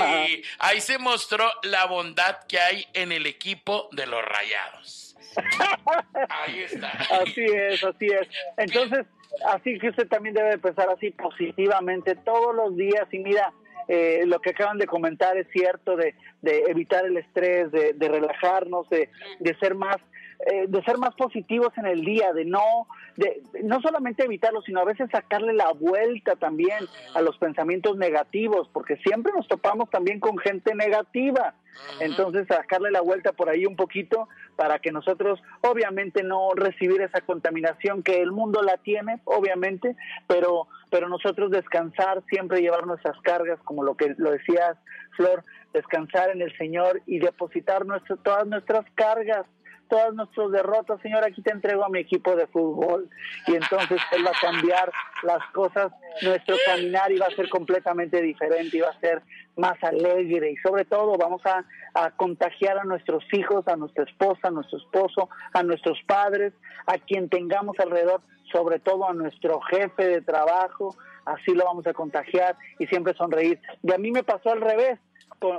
ahí 0.59 0.81
se 0.81 0.97
mostró 0.97 1.45
la 1.63 1.85
bondad 1.85 2.39
que 2.47 2.59
hay 2.59 2.85
en 2.93 3.11
el 3.11 3.25
equipo 3.25 3.89
de 3.91 4.07
los 4.07 4.23
rayados. 4.23 5.15
ahí 6.29 6.59
está. 6.61 6.89
Así 6.89 7.45
es, 7.45 7.83
así 7.83 8.07
es. 8.07 8.27
Entonces, 8.57 9.05
así 9.47 9.77
que 9.79 9.89
usted 9.89 10.07
también 10.07 10.35
debe 10.35 10.57
pensar 10.57 10.89
así 10.89 11.11
positivamente 11.11 12.15
todos 12.15 12.55
los 12.55 12.75
días 12.75 13.07
y 13.11 13.19
mira, 13.19 13.53
eh, 13.89 14.23
lo 14.27 14.39
que 14.39 14.51
acaban 14.51 14.77
de 14.77 14.85
comentar 14.85 15.35
es 15.35 15.47
cierto, 15.51 15.95
de, 15.95 16.13
de 16.43 16.63
evitar 16.67 17.05
el 17.05 17.17
estrés, 17.17 17.71
de, 17.71 17.93
de 17.93 18.07
relajarnos, 18.07 18.87
de, 18.89 19.09
de 19.39 19.55
ser 19.55 19.73
más 19.73 19.97
eh, 20.45 20.67
de 20.69 20.81
ser 20.83 20.97
más 20.97 21.13
positivos 21.15 21.73
en 21.75 21.85
el 21.85 22.05
día, 22.05 22.31
de 22.31 22.45
no, 22.45 22.87
de 23.17 23.41
no 23.61 23.81
solamente 23.81 24.23
evitarlo, 24.23 24.61
sino 24.61 24.79
a 24.79 24.85
veces 24.85 25.09
sacarle 25.11 25.51
la 25.51 25.73
vuelta 25.73 26.37
también 26.37 26.85
a 27.13 27.21
los 27.21 27.37
pensamientos 27.37 27.97
negativos, 27.97 28.69
porque 28.71 28.95
siempre 28.97 29.33
nos 29.35 29.49
topamos 29.49 29.89
también 29.89 30.21
con 30.21 30.37
gente 30.37 30.73
negativa. 30.75 31.55
Entonces, 31.99 32.47
sacarle 32.47 32.89
la 32.89 33.01
vuelta 33.01 33.33
por 33.33 33.49
ahí 33.49 33.65
un 33.65 33.75
poquito 33.75 34.29
para 34.55 34.79
que 34.79 34.91
nosotros, 34.91 35.41
obviamente, 35.61 36.23
no 36.23 36.53
recibir 36.55 37.01
esa 37.01 37.19
contaminación 37.19 38.01
que 38.01 38.21
el 38.21 38.31
mundo 38.31 38.61
la 38.61 38.77
tiene, 38.77 39.19
obviamente, 39.25 39.95
pero, 40.25 40.67
pero 40.89 41.09
nosotros 41.09 41.51
descansar, 41.51 42.23
siempre 42.29 42.61
llevar 42.61 42.87
nuestras 42.87 43.19
cargas, 43.21 43.59
como 43.65 43.83
lo 43.83 43.95
que 43.95 44.15
lo 44.17 44.31
decías, 44.31 44.77
Flor, 45.17 45.43
descansar 45.73 46.29
en 46.29 46.41
el 46.41 46.55
Señor 46.57 47.01
y 47.05 47.19
depositar 47.19 47.85
nuestro, 47.85 48.17
todas 48.17 48.47
nuestras 48.47 48.85
cargas 48.95 49.45
todas 49.89 50.13
nuestras 50.13 50.51
derrotas, 50.51 51.01
Señor, 51.01 51.25
aquí 51.25 51.41
te 51.41 51.51
entrego 51.51 51.83
a 51.83 51.89
mi 51.89 51.99
equipo 51.99 52.35
de 52.35 52.47
fútbol. 52.47 53.09
Y 53.47 53.55
entonces 53.55 53.99
Él 54.11 54.25
va 54.25 54.31
a 54.31 54.39
cambiar 54.39 54.91
las 55.23 55.43
cosas, 55.51 55.91
nuestro 56.21 56.55
caminar 56.65 57.11
iba 57.11 57.25
a 57.25 57.35
ser 57.35 57.49
completamente 57.49 58.21
diferente, 58.21 58.77
iba 58.77 58.87
a 58.87 58.99
ser 58.99 59.21
más 59.57 59.83
alegre 59.83 60.51
y 60.51 60.55
sobre 60.57 60.85
todo 60.85 61.17
vamos 61.17 61.41
a, 61.45 61.65
a 61.93 62.11
contagiar 62.11 62.77
a 62.77 62.85
nuestros 62.85 63.23
hijos, 63.33 63.67
a 63.67 63.75
nuestra 63.75 64.05
esposa, 64.05 64.47
a 64.47 64.51
nuestro 64.51 64.77
esposo, 64.77 65.29
a 65.51 65.63
nuestros 65.63 65.97
padres, 66.03 66.53
a 66.85 66.97
quien 66.97 67.27
tengamos 67.27 67.77
alrededor, 67.79 68.21
sobre 68.53 68.79
todo 68.79 69.09
a 69.09 69.13
nuestro 69.13 69.59
jefe 69.61 70.07
de 70.07 70.21
trabajo, 70.21 70.95
así 71.25 71.53
lo 71.53 71.65
vamos 71.65 71.85
a 71.87 71.93
contagiar 71.93 72.55
y 72.77 72.87
siempre 72.87 73.13
sonreír. 73.15 73.59
Y 73.83 73.91
a 73.91 73.97
mí 73.97 74.11
me 74.11 74.23
pasó 74.23 74.51
al 74.51 74.61
revés, 74.61 74.99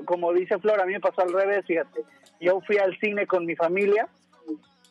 como 0.06 0.32
dice 0.32 0.58
Flor, 0.58 0.80
a 0.80 0.86
mí 0.86 0.92
me 0.92 1.00
pasó 1.00 1.22
al 1.22 1.32
revés, 1.32 1.64
fíjate. 1.66 2.02
Yo 2.40 2.60
fui 2.62 2.78
al 2.78 2.98
cine 2.98 3.26
con 3.26 3.44
mi 3.44 3.54
familia 3.54 4.08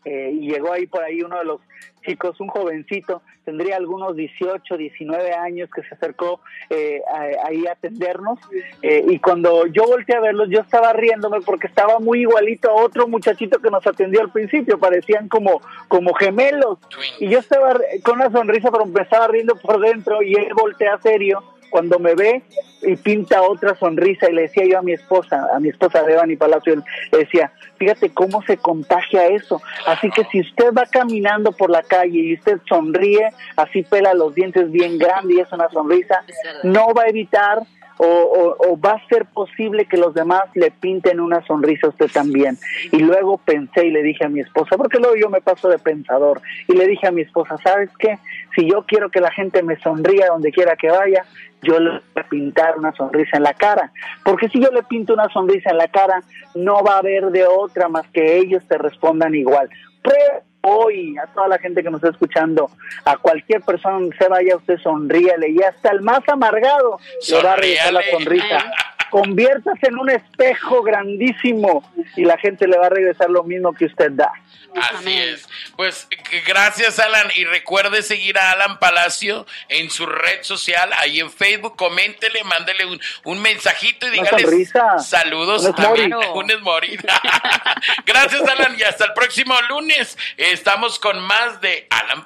eh, 0.06 0.32
y 0.34 0.52
llegó 0.52 0.72
ahí 0.72 0.88
por 0.88 1.04
ahí 1.04 1.22
uno 1.22 1.38
de 1.40 1.46
los 1.46 1.62
chicos, 2.06 2.40
un 2.40 2.48
jovencito, 2.48 3.22
tendría 3.44 3.76
algunos 3.76 4.16
18, 4.16 4.78
19 4.78 5.34
años 5.34 5.70
que 5.74 5.84
se 5.84 5.96
acercó 5.96 6.40
eh, 6.70 7.02
ahí 7.44 7.68
a 7.68 7.74
atendernos. 7.74 8.40
Eh, 8.82 9.06
y 9.10 9.20
cuando 9.20 9.66
yo 9.68 9.86
volteé 9.86 10.16
a 10.16 10.22
verlos 10.22 10.50
yo 10.50 10.62
estaba 10.62 10.94
riéndome 10.94 11.42
porque 11.42 11.68
estaba 11.68 12.00
muy 12.00 12.22
igualito 12.22 12.70
a 12.70 12.76
otro 12.76 13.08
muchachito 13.08 13.60
que 13.60 13.70
nos 13.70 13.86
atendió 13.86 14.22
al 14.22 14.32
principio, 14.32 14.80
parecían 14.80 15.28
como, 15.28 15.62
como 15.88 16.14
gemelos. 16.14 16.80
Y 17.20 17.30
yo 17.30 17.40
estaba 17.40 17.78
con 18.04 18.16
una 18.16 18.32
sonrisa 18.32 18.72
pero 18.72 18.86
me 18.86 19.02
estaba 19.02 19.28
riendo 19.28 19.56
por 19.56 19.80
dentro 19.80 20.22
y 20.22 20.34
él 20.36 20.54
voltea 20.56 20.98
serio 21.00 21.44
cuando 21.70 22.00
me 22.00 22.16
ve 22.16 22.44
y 22.82 22.96
pinta 22.96 23.42
otra 23.42 23.76
sonrisa 23.76 24.30
y 24.30 24.34
le 24.34 24.44
decía 24.44 24.66
yo 24.66 24.80
a 24.80 24.82
mi 24.82 24.94
esposa, 24.94 25.48
a 25.54 25.60
mi 25.60 25.70
esposa 25.70 26.04
Devani 26.04 26.36
Palacio, 26.36 26.76
le 27.12 27.18
decía, 27.18 27.52
fíjate 27.78 28.10
cómo 28.12 28.42
se 28.44 28.58
contagia 28.58 29.28
eso. 29.28 29.62
Así 29.86 30.10
que 30.12 30.24
si 30.26 30.42
usted 30.42 30.74
va 30.74 30.86
caminando 30.86 31.52
por 31.52 31.70
la 31.70 31.84
calle 31.84 32.20
y 32.20 32.34
usted 32.36 32.60
sonríe, 32.68 33.32
así 33.56 33.84
pela 33.84 34.14
los 34.14 34.34
dientes 34.36 34.72
bien 34.72 34.98
grandes 34.98 35.38
y 35.38 35.40
es 35.40 35.52
una 35.52 35.70
sonrisa, 35.70 36.24
no 36.64 36.94
va 36.94 37.04
a 37.04 37.10
evitar 37.10 37.60
o, 38.02 38.80
va 38.80 38.94
a 38.94 39.08
ser 39.08 39.26
posible 39.26 39.86
que 39.86 39.98
los 39.98 40.14
demás 40.14 40.44
le 40.54 40.72
pinten 40.72 41.20
una 41.20 41.46
sonrisa 41.46 41.88
a 41.88 41.90
usted 41.90 42.10
también. 42.12 42.58
Y 42.92 43.00
luego 43.00 43.38
pensé 43.38 43.88
y 43.88 43.92
le 43.92 44.02
dije 44.02 44.26
a 44.26 44.30
mi 44.30 44.40
esposa, 44.40 44.78
porque 44.78 45.00
luego 45.00 45.16
yo 45.16 45.30
me 45.30 45.42
paso 45.42 45.68
de 45.68 45.78
pensador, 45.78 46.42
y 46.68 46.74
le 46.74 46.88
dije 46.88 47.08
a 47.08 47.12
mi 47.12 47.22
esposa, 47.22 47.58
¿sabes 47.62 47.90
qué? 48.00 48.18
Si 48.56 48.70
yo 48.70 48.86
quiero 48.88 49.10
que 49.10 49.20
la 49.20 49.32
gente 49.32 49.64
me 49.64 49.78
sonría 49.78 50.28
donde 50.28 50.52
quiera 50.52 50.78
que 50.78 50.90
vaya, 50.90 51.26
yo 51.62 51.80
le 51.80 51.90
voy 51.90 52.02
a 52.16 52.24
pintar 52.24 52.78
una 52.78 52.94
sonrisa 52.94 53.38
en 53.38 53.44
la 53.44 53.54
cara. 53.54 53.92
Porque 54.24 54.48
si 54.48 54.62
yo 54.62 54.70
le 54.72 54.84
pinto 54.84 55.14
una 55.14 55.30
sonrisa 55.30 55.72
en 55.72 55.78
la 55.78 55.90
cara, 55.90 56.24
no 56.56 56.84
va 56.84 56.96
a 56.96 57.00
haber 57.00 57.26
de 57.32 57.46
otra 57.46 57.90
más 57.90 58.08
que 58.12 58.38
ellos 58.38 58.64
te 58.68 58.78
respondan 58.78 59.36
igual. 59.36 59.70
Pero 60.02 60.44
hoy 60.62 61.18
a 61.18 61.28
toda 61.28 61.48
la 61.48 61.58
gente 61.58 61.84
que 61.84 61.90
nos 61.90 62.00
está 62.00 62.10
escuchando, 62.10 62.70
a 63.06 63.18
cualquier 63.18 63.62
persona 63.62 64.08
que 64.10 64.18
se 64.18 64.30
vaya, 64.30 64.56
usted 64.56 64.78
sonríale 64.80 65.50
y 65.50 65.62
hasta 65.62 65.92
el 65.92 66.02
más 66.02 66.28
amargado 66.28 67.00
le 67.28 67.42
va 67.42 67.54
a 67.54 67.92
la 67.92 68.02
sonrisa. 68.12 68.64
Conviértase 69.10 69.88
en 69.88 69.98
un 69.98 70.10
espejo 70.10 70.84
grandísimo 70.84 71.84
y 72.16 72.24
la 72.26 72.38
gente 72.38 72.68
le 72.68 72.78
va 72.78 72.88
a 72.88 72.90
regresar 72.90 73.30
lo 73.30 73.44
mismo 73.44 73.74
que 73.74 73.86
usted 73.86 74.12
da. 74.12 74.32
Así 74.76 75.18
es. 75.18 75.48
Pues 75.76 76.08
gracias, 76.46 77.00
Alan. 77.00 77.28
Y 77.36 77.46
recuerde 77.46 78.04
seguir 78.04 78.38
a 78.38 78.52
Alan 78.52 78.80
Palacio 78.80 79.46
en 79.68 79.90
su 79.90 80.06
red 80.06 80.44
social, 80.44 80.92
ahí 80.98 81.20
en 81.20 81.32
Facebook. 81.32 81.76
Coméntele, 81.76 82.44
mándele 82.44 82.86
un, 82.86 83.00
un 83.26 83.42
mensajito 83.42 84.08
y 84.08 84.12
dígale 84.12 84.68
saludos. 85.00 85.66
Un 85.66 85.74
gracias, 88.06 88.42
Alan. 88.42 88.76
Y 88.78 88.84
hasta 88.84 89.06
el 89.06 89.14
próximo 89.14 89.56
lunes. 89.70 90.18
Estamos 90.38 91.00
con 91.00 91.20
más 91.20 91.62
de 91.62 91.88
Alan 91.90 92.24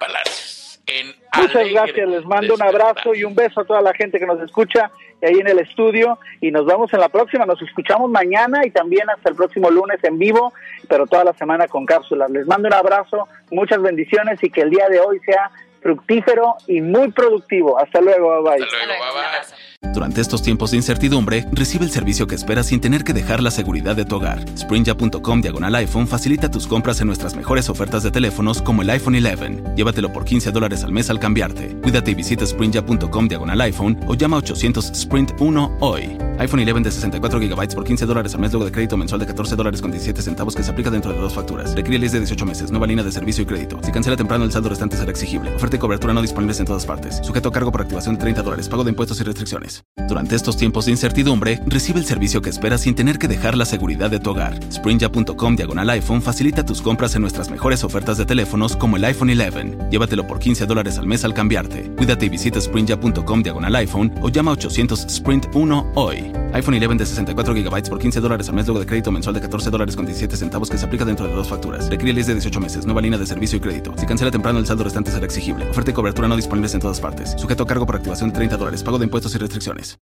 Muchas 1.36 1.69
gracias, 1.69 2.08
les 2.08 2.26
mando 2.26 2.54
un 2.54 2.62
abrazo 2.62 3.15
y 3.15 3.24
un 3.24 3.34
beso 3.34 3.62
a 3.62 3.65
toda 3.65 3.82
la 3.82 3.93
gente 3.93 4.19
que 4.19 4.26
nos 4.26 4.39
escucha 4.41 4.91
ahí 5.22 5.39
en 5.39 5.48
el 5.48 5.60
estudio 5.60 6.19
y 6.41 6.52
nos 6.52 6.65
vemos 6.65 6.93
en 6.93 7.00
la 7.00 7.10
próxima, 7.10 7.46
nos 7.46 7.62
escuchamos 7.62 8.10
mañana 8.12 8.65
y 8.65 8.72
también 8.72 9.10
hasta 9.10 9.30
el 9.30 9.36
próximo 9.36 9.69
lunes 9.69 10.04
en 10.04 10.19
vivo, 10.19 10.54
pero 10.89 11.08
toda 11.08 11.24
la 11.24 11.34
semana 11.34 11.67
con 11.67 11.86
cápsulas. 11.86 12.30
Les 12.30 12.46
mando 12.46 12.67
un 12.67 12.74
abrazo, 12.74 13.28
muchas 13.52 13.82
bendiciones 13.82 14.43
y 14.43 14.50
que 14.50 14.62
el 14.62 14.69
día 14.69 14.88
de 14.89 15.00
hoy 15.00 15.19
sea 15.26 15.50
fructífero 15.82 16.56
y 16.67 16.82
muy 16.82 17.12
productivo. 17.12 17.78
Hasta 17.80 18.02
luego, 18.02 18.41
bye 18.41 18.58
bye. 18.58 18.65
Hasta 18.65 18.86
luego, 18.86 19.04
bye 19.04 19.39
bye. 19.39 19.62
Durante 19.93 20.22
estos 20.22 20.41
tiempos 20.41 20.72
de 20.72 20.78
incertidumbre, 20.78 21.46
recibe 21.52 21.86
el 21.86 21.91
servicio 21.91 22.26
que 22.26 22.34
esperas 22.34 22.65
sin 22.65 22.82
tener 22.82 23.04
que 23.04 23.13
dejar 23.13 23.43
la 23.43 23.52
seguridad 23.52 23.96
de 23.96 24.06
tu 24.06 24.15
hogar. 24.15 24.43
Diagonal 25.41 25.76
iPhone 25.76 26.08
facilita 26.08 26.50
tus 26.50 26.65
compras 26.65 27.00
en 27.02 27.08
nuestras 27.08 27.36
mejores 27.36 27.69
ofertas 27.69 28.02
de 28.02 28.10
teléfonos 28.10 28.62
como 28.62 28.82
el 28.82 28.89
iPhone 28.89 29.15
11. 29.15 29.76
Llévatelo 29.76 30.12
por 30.12 30.26
15 30.26 30.52
dólares 30.52 30.84
al 30.84 30.91
mes 30.91 31.10
al 31.12 31.19
cambiarte. 31.19 31.78
Cuídate 31.82 32.12
y 32.12 32.15
visita 32.15 32.46
sprinja.com 32.46 33.28
diagonal 33.28 33.62
iPhone 33.62 34.00
o 34.08 34.15
llama 34.15 34.38
a 34.38 34.39
800 34.39 34.91
Sprint 34.91 35.34
1 35.39 35.78
hoy. 35.80 36.17
iPhone 36.39 36.60
11 36.60 36.74
de 36.82 36.91
64 36.91 37.39
GB 37.39 37.76
por 37.76 37.84
15 37.84 38.06
dólares 38.06 38.34
al 38.34 38.41
mes 38.41 38.52
luego 38.52 38.65
de 38.65 38.72
crédito 38.72 38.98
mensual 38.98 39.19
de 39.19 39.28
14 39.28 39.56
dólares 39.56 39.82
con 39.82 39.91
17 39.91 40.22
centavos 40.22 40.56
que 40.56 40.63
se 40.63 40.72
aplica 40.72 40.89
dentro 40.89 41.13
de 41.13 41.19
dos 41.19 41.34
facturas. 41.34 41.76
Requiere 41.76 42.00
de 42.00 42.19
18 42.19 42.46
meses. 42.46 42.72
Nueva 42.72 42.88
línea 42.88 43.04
de 43.04 43.12
servicio 43.12 43.43
y 43.43 43.46
crédito. 43.46 43.80
Si 43.84 43.91
cancela 43.91 44.17
temprano, 44.17 44.43
el 44.43 44.52
saldo 44.52 44.69
restante 44.69 44.98
será 44.98 45.12
exigible. 45.12 45.54
Oferta 45.56 45.78
y 45.78 45.80
cobertura 45.80 46.13
no 46.13 46.22
disponibles 46.22 46.60
en 46.60 46.65
todas 46.65 46.86
partes. 46.86 47.19
Sujeto 47.24 47.50
a 47.50 47.52
cargo 47.52 47.72
por 47.72 47.82
activación 47.82 48.15
de 48.15 48.22
30 48.22 48.41
dólares. 48.41 48.67
Pago 48.67 48.84
de 48.84 48.89
impuestos 48.89 49.19
y 49.22 49.24
restricciones. 49.24 49.73
Durante 50.08 50.36
estos 50.36 50.58
tiempos 50.58 50.86
de 50.86 50.92
incertidumbre, 50.92 51.60
recibe 51.66 52.00
el 52.00 52.06
servicio 52.06 52.42
que 52.42 52.50
esperas 52.50 52.82
sin 52.82 52.96
tener 52.96 53.18
que 53.18 53.28
dejar 53.28 53.58
la 53.58 53.66
seguridad 53.66 54.12
de 54.12 54.20
tu 54.20 54.32
hogar. 54.32 54.60
Sprinja.com 54.72 55.56
diagonal 55.56 55.90
iPhone 55.92 56.22
facilita 56.22 56.66
tus 56.66 56.82
compras 56.82 57.16
en 57.16 57.22
nuestras 57.22 57.50
mejores 57.50 57.84
ofertas 57.84 58.18
de 58.18 58.26
teléfonos 58.26 58.76
como 58.76 58.98
el 58.98 59.06
iPhone 59.06 59.30
11. 59.30 59.90
Llévatelo 59.90 60.28
por 60.28 60.40
15 60.40 60.66
dólares 60.66 60.98
al 60.98 61.08
mes 61.08 61.24
al 61.26 61.34
cambiarte. 61.34 61.92
Cuídate 61.96 62.26
y 62.26 62.30
visita 62.30 62.60
sprinja.com 62.60 63.44
diagonal 63.44 63.76
iPhone 63.78 64.14
o 64.22 64.30
llama 64.30 64.52
a 64.52 64.56
800 64.56 65.06
Sprint 65.06 65.48
1 65.54 65.92
hoy. 65.96 66.42
iPhone 66.54 66.76
11 66.76 66.98
de 66.98 67.06
64 67.06 67.54
GB 67.54 67.89
por 67.89 68.00
15 68.00 68.20
dólares 68.20 68.48
al 68.50 68.56
mes 68.56 68.68
luego 68.68 68.80
de 68.80 68.86
crédito 68.86 69.12
mensual 69.12 69.34
de 69.34 69.42
14 69.42 69.70
dólares 69.70 69.96
con 69.96 70.06
17 70.06 70.38
centavos 70.38 70.70
que 70.70 70.78
se 70.78 70.86
aplica 70.86 71.04
dentro 71.04 71.28
de 71.28 71.34
dos 71.34 71.48
facturas. 71.50 71.89
Requiere 71.89 72.24
de 72.24 72.34
18 72.34 72.60
meses. 72.60 72.86
Nueva 72.86 73.02
línea 73.02 73.18
de 73.18 73.26
servicio 73.26 73.58
y 73.58 73.62
crédito. 73.62 73.94
Si 73.98 74.06
cancela 74.06 74.30
temprano, 74.32 74.60
el 74.60 74.66
saldo 74.66 74.84
restante 74.84 75.12
será 75.12 75.26
exigible. 75.26 75.70
Oferta 75.70 75.92
y 75.92 75.94
cobertura 75.94 76.28
no 76.28 76.36
disponibles 76.36 76.74
en 76.74 76.82
todas 76.82 77.00
partes. 77.00 77.36
Sujeto 77.38 77.63
a 77.63 77.68
cargo 77.68 77.86
por 77.86 77.96
activación 77.96 78.30
de 78.30 78.36
30 78.36 78.58
dólares. 78.58 78.84
Pago 78.84 79.00
de 79.00 79.06
impuestos 79.06 79.34
y 79.36 79.38
restricciones. 79.39 79.98